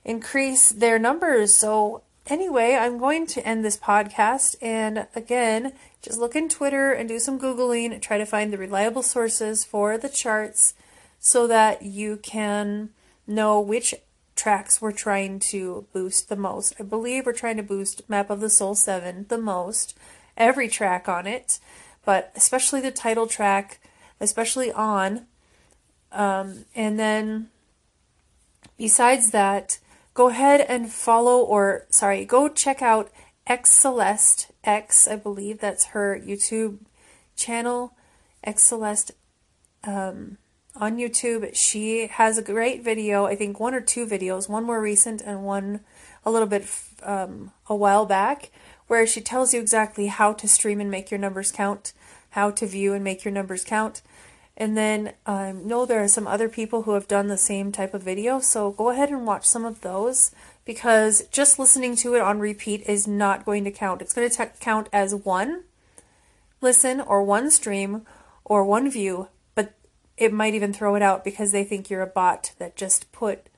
increase 0.05 0.71
their 0.71 0.99
numbers. 0.99 1.55
So 1.55 2.03
Anyway, 2.29 2.75
I'm 2.75 2.99
going 2.99 3.27
to 3.29 3.47
end 3.47 3.65
this 3.65 3.77
podcast. 3.77 4.57
And 4.61 5.07
again, 5.15 5.73
just 6.03 6.19
look 6.19 6.35
in 6.35 6.49
Twitter 6.49 6.91
and 6.93 7.09
do 7.09 7.21
some 7.21 7.39
Googling 7.39 8.01
try 8.03 8.19
to 8.19 8.27
find 8.27 8.53
the 8.53 8.59
reliable 8.59 9.03
sources 9.03 9.65
for 9.65 9.97
the 9.97 10.09
charts 10.09 10.75
so 11.21 11.47
that 11.47 11.83
you 11.83 12.17
can 12.17 12.91
know 13.29 13.61
which 13.61 13.95
tracks 14.35 14.83
we're 14.83 14.93
trying 14.93 15.39
to 15.39 15.87
boost 15.93 16.29
the 16.29 16.37
most. 16.37 16.75
I 16.81 16.83
believe 16.83 17.27
we're 17.27 17.33
trying 17.33 17.57
to 17.59 17.63
boost 17.63 18.09
Map 18.09 18.29
of 18.29 18.41
the 18.41 18.51
Soul 18.51 18.75
7 18.75 19.27
the 19.29 19.39
most, 19.39 19.97
every 20.37 20.69
track 20.69 21.09
on 21.09 21.27
it, 21.27 21.59
but 22.05 22.33
especially 22.35 22.81
the 22.81 22.91
title 22.91 23.27
track, 23.27 23.81
especially 24.21 24.71
on. 24.73 25.27
Um, 26.13 26.67
and 26.75 26.99
then 26.99 27.51
besides 28.77 29.31
that, 29.31 29.79
go 30.17 30.31
ahead 30.31 30.63
and 30.63 30.91
follow 30.91 31.41
or 31.41 31.87
sorry, 31.91 32.25
go 32.25 32.49
check 32.49 32.81
out 32.81 33.13
X 33.47 33.71
Celeste 33.71 34.51
X, 34.65 35.07
I 35.07 35.17
believe 35.17 35.61
that's 35.61 35.87
her 35.87 36.19
YouTube 36.19 36.79
channel. 37.37 37.93
X 38.43 38.63
Celeste 38.63 39.13
um, 39.85 40.39
on 40.75 40.97
YouTube. 40.97 41.51
She 41.55 42.07
has 42.07 42.39
a 42.39 42.43
great 42.43 42.83
video. 42.83 43.27
I 43.27 43.37
think 43.37 43.61
one 43.61 43.75
or 43.75 43.81
two 43.81 44.07
videos, 44.07 44.49
one 44.49 44.65
more 44.65 44.81
recent 44.81 45.21
and 45.21 45.45
one 45.45 45.81
a 46.25 46.31
little 46.31 46.49
bit 46.49 46.67
um, 47.03 47.53
a 47.67 47.77
while 47.77 48.07
back, 48.07 48.51
where 48.87 49.07
she 49.07 49.21
tells 49.21 49.53
you 49.53 49.61
exactly 49.61 50.07
how 50.07 50.33
to 50.33 50.49
stream 50.49 50.81
and 50.81 50.91
make 50.91 51.11
your 51.11 51.19
numbers 51.19 51.53
count, 51.53 51.93
how 52.31 52.51
to 52.53 52.67
view 52.67 52.95
and 52.95 53.05
make 53.05 53.25
your 53.25 53.35
numbers 53.35 53.65
count. 53.65 54.01
And 54.57 54.77
then 54.77 55.13
I 55.27 55.51
um, 55.51 55.69
know 55.69 55.85
there 55.85 56.03
are 56.03 56.09
some 56.09 56.27
other 56.27 56.49
people 56.49 56.83
who 56.83 56.93
have 56.93 57.07
done 57.07 57.29
the 57.29 57.37
same 57.37 57.73
type 57.73 57.93
of 57.93 58.03
video, 58.03 58.41
so 58.41 58.71
go 58.71 58.89
ahead 58.89 59.11
and 59.11 59.27
watch 59.27 59.45
some 59.45 59.67
of 59.67 59.83
those 59.83 60.31
because 60.65 61.25
just 61.31 61.59
listening 61.59 61.95
to 61.97 62.15
it 62.15 62.23
on 62.23 62.39
repeat 62.39 62.83
is 62.87 63.07
not 63.07 63.45
going 63.45 63.65
to 63.65 63.71
count. 63.71 64.01
It's 64.01 64.15
going 64.15 64.31
to 64.31 64.51
count 64.59 64.89
as 64.93 65.15
one 65.15 65.65
listen 66.63 67.01
or 67.01 67.23
one 67.23 67.51
stream 67.51 68.07
or 68.45 68.65
one 68.65 68.91
view, 68.91 69.29
but 69.55 69.75
it 70.17 70.33
might 70.33 70.55
even 70.55 70.73
throw 70.73 70.95
it 70.95 71.03
out 71.03 71.23
because 71.23 71.53
they 71.53 71.65
think 71.65 71.91
you're 71.91 72.01
a 72.01 72.07
bot 72.07 72.53
that 72.59 72.77
just 72.77 73.13
put 73.13 73.49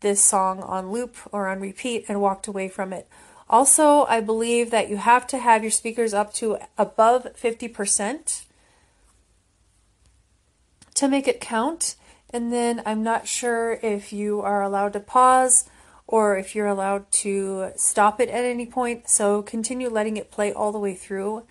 this 0.00 0.20
song 0.20 0.60
on 0.60 0.92
loop 0.92 1.16
or 1.32 1.48
on 1.48 1.60
repeat 1.60 2.04
and 2.08 2.20
walked 2.20 2.46
away 2.46 2.68
from 2.68 2.92
it. 2.92 3.08
Also, 3.48 4.04
I 4.04 4.20
believe 4.20 4.70
that 4.70 4.90
you 4.90 4.96
have 4.98 5.26
to 5.28 5.38
have 5.38 5.62
your 5.62 5.70
speakers 5.70 6.12
up 6.12 6.34
to 6.34 6.58
above 6.76 7.26
50% 7.40 8.45
to 10.96 11.08
make 11.08 11.28
it 11.28 11.40
count. 11.40 11.96
And 12.30 12.52
then 12.52 12.82
I'm 12.84 13.02
not 13.02 13.28
sure 13.28 13.78
if 13.82 14.12
you 14.12 14.40
are 14.40 14.62
allowed 14.62 14.92
to 14.94 15.00
pause 15.00 15.68
or 16.06 16.36
if 16.36 16.54
you're 16.54 16.66
allowed 16.66 17.10
to 17.10 17.72
stop 17.76 18.20
it 18.20 18.28
at 18.28 18.44
any 18.44 18.66
point. 18.66 19.08
So 19.08 19.42
continue 19.42 19.88
letting 19.88 20.16
it 20.16 20.30
play 20.30 20.52
all 20.52 20.72
the 20.72 20.78
way 20.78 20.94
through. 20.94 21.44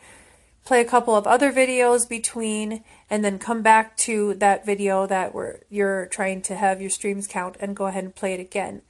Play 0.64 0.82
a 0.82 0.86
couple 0.86 1.16
of 1.16 1.28
other 1.28 1.52
videos 1.52 2.10
between 2.10 2.84
and 3.10 3.24
then 3.24 3.38
come 3.38 3.62
back 3.62 3.96
to 3.98 4.34
that 4.36 4.66
video 4.66 5.06
that 5.06 5.34
where 5.34 5.62
you're 5.70 6.08
trying 6.08 6.42
to 6.44 6.56
have 6.56 6.82
your 6.82 6.90
streams 6.90 7.28
count 7.28 7.56
and 7.60 7.76
go 7.76 7.86
ahead 7.86 8.04
and 8.04 8.16
play 8.16 8.34
it 8.34 8.40
again. 8.40 8.82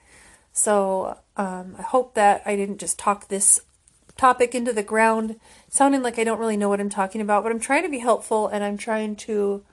So 0.53 1.17
um, 1.35 1.75
I 1.77 1.81
hope 1.81 2.13
that 2.13 2.41
I 2.45 2.55
didn't 2.55 2.79
just 2.79 2.97
talk 2.97 3.27
this 3.27 3.59
topic 4.15 4.55
into 4.55 4.71
the 4.71 4.83
ground, 4.83 5.37
sounding 5.67 6.01
like 6.01 6.17
I 6.17 6.23
don't 6.23 6.39
really 6.39 6.55
know 6.55 6.69
what 6.69 6.79
I'm 6.79 6.89
talking 6.89 7.19
about, 7.19 7.43
but 7.43 7.51
I'm 7.51 7.59
trying 7.59 7.83
to 7.83 7.89
be 7.89 7.99
helpful 7.99 8.47
and 8.47 8.63
I'm 8.63 8.77
trying 8.77 9.17
to 9.17 9.63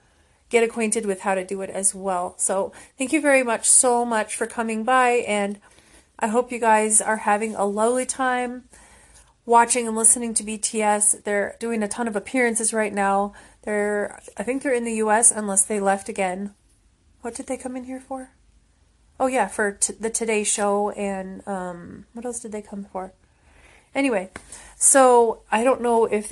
get 0.52 0.62
acquainted 0.62 1.06
with 1.06 1.22
how 1.22 1.34
to 1.34 1.44
do 1.44 1.62
it 1.62 1.70
as 1.70 1.94
well. 1.94 2.34
So, 2.36 2.72
thank 2.98 3.12
you 3.12 3.20
very 3.20 3.42
much 3.42 3.68
so 3.68 4.04
much 4.04 4.36
for 4.36 4.46
coming 4.46 4.84
by, 4.84 5.24
and 5.26 5.58
I 6.18 6.28
hope 6.28 6.52
you 6.52 6.60
guys 6.60 7.00
are 7.00 7.16
having 7.16 7.56
a 7.56 7.64
lovely 7.64 8.06
time 8.06 8.64
watching 9.46 9.88
and 9.88 9.96
listening 9.96 10.34
to 10.34 10.44
BTS. 10.44 11.24
They're 11.24 11.56
doing 11.58 11.82
a 11.82 11.88
ton 11.88 12.06
of 12.06 12.14
appearances 12.14 12.72
right 12.72 12.92
now. 12.92 13.32
They're, 13.62 14.20
I 14.36 14.42
think 14.42 14.62
they're 14.62 14.74
in 14.74 14.84
the 14.84 15.00
US 15.06 15.32
unless 15.32 15.64
they 15.64 15.80
left 15.80 16.10
again. 16.10 16.54
What 17.22 17.34
did 17.34 17.46
they 17.46 17.56
come 17.56 17.74
in 17.74 17.84
here 17.84 18.00
for? 18.00 18.32
Oh, 19.18 19.26
yeah, 19.28 19.48
for 19.48 19.72
t- 19.72 19.94
the 19.98 20.10
Today 20.10 20.44
Show, 20.44 20.90
and 20.90 21.46
um, 21.48 22.06
what 22.12 22.24
else 22.26 22.40
did 22.40 22.52
they 22.52 22.62
come 22.62 22.84
for? 22.84 23.14
Anyway, 23.94 24.30
so 24.76 25.42
I 25.50 25.64
don't 25.64 25.80
know 25.80 26.04
if 26.06 26.31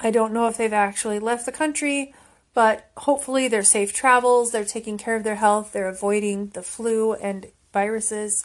I 0.00 0.10
don't 0.10 0.32
know 0.32 0.46
if 0.48 0.56
they've 0.56 0.72
actually 0.72 1.18
left 1.18 1.44
the 1.44 1.52
country, 1.52 2.14
but 2.54 2.90
hopefully 2.98 3.48
they're 3.48 3.62
safe 3.62 3.92
travels, 3.92 4.52
they're 4.52 4.64
taking 4.64 4.96
care 4.98 5.16
of 5.16 5.24
their 5.24 5.36
health, 5.36 5.72
they're 5.72 5.88
avoiding 5.88 6.48
the 6.48 6.62
flu 6.62 7.14
and 7.14 7.46
viruses, 7.72 8.44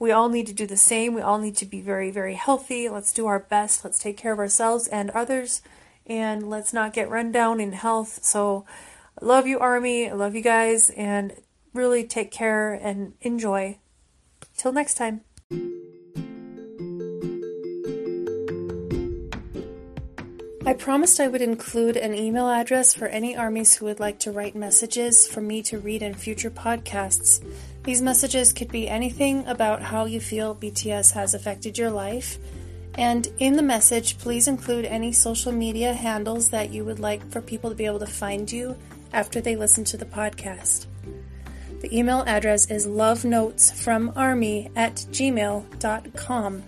We 0.00 0.12
all 0.12 0.30
need 0.30 0.46
to 0.46 0.54
do 0.54 0.66
the 0.66 0.78
same. 0.78 1.12
We 1.12 1.20
all 1.20 1.38
need 1.38 1.56
to 1.56 1.66
be 1.66 1.82
very, 1.82 2.10
very 2.10 2.34
healthy. 2.34 2.88
Let's 2.88 3.12
do 3.12 3.26
our 3.26 3.38
best. 3.38 3.84
Let's 3.84 3.98
take 3.98 4.16
care 4.16 4.32
of 4.32 4.38
ourselves 4.38 4.88
and 4.88 5.10
others. 5.10 5.60
And 6.06 6.48
let's 6.48 6.72
not 6.72 6.94
get 6.94 7.10
run 7.10 7.30
down 7.30 7.60
in 7.60 7.72
health. 7.72 8.24
So, 8.24 8.64
love 9.20 9.46
you, 9.46 9.58
Army. 9.58 10.08
I 10.08 10.14
love 10.14 10.34
you 10.34 10.40
guys. 10.40 10.88
And 10.90 11.34
really 11.74 12.04
take 12.04 12.30
care 12.30 12.72
and 12.72 13.12
enjoy. 13.20 13.78
Till 14.56 14.72
next 14.72 14.94
time. 14.94 15.20
I 20.70 20.74
promised 20.74 21.18
I 21.18 21.26
would 21.26 21.42
include 21.42 21.96
an 21.96 22.14
email 22.14 22.48
address 22.48 22.94
for 22.94 23.08
any 23.08 23.36
armies 23.36 23.74
who 23.74 23.86
would 23.86 23.98
like 23.98 24.20
to 24.20 24.30
write 24.30 24.54
messages 24.54 25.26
for 25.26 25.40
me 25.40 25.62
to 25.62 25.80
read 25.80 26.00
in 26.00 26.14
future 26.14 26.48
podcasts. 26.48 27.44
These 27.82 28.00
messages 28.00 28.52
could 28.52 28.70
be 28.70 28.88
anything 28.88 29.44
about 29.48 29.82
how 29.82 30.04
you 30.04 30.20
feel 30.20 30.54
BTS 30.54 31.10
has 31.14 31.34
affected 31.34 31.76
your 31.76 31.90
life. 31.90 32.38
And 32.94 33.26
in 33.40 33.54
the 33.54 33.64
message, 33.64 34.18
please 34.18 34.46
include 34.46 34.84
any 34.84 35.10
social 35.10 35.50
media 35.50 35.92
handles 35.92 36.50
that 36.50 36.70
you 36.70 36.84
would 36.84 37.00
like 37.00 37.28
for 37.32 37.40
people 37.40 37.70
to 37.70 37.74
be 37.76 37.86
able 37.86 37.98
to 37.98 38.06
find 38.06 38.52
you 38.52 38.76
after 39.12 39.40
they 39.40 39.56
listen 39.56 39.82
to 39.86 39.96
the 39.96 40.06
podcast. 40.06 40.86
The 41.80 41.98
email 41.98 42.22
address 42.28 42.70
is 42.70 42.86
lovenotesfromarmy 42.86 44.70
at 44.76 44.94
gmail.com. 44.94 46.62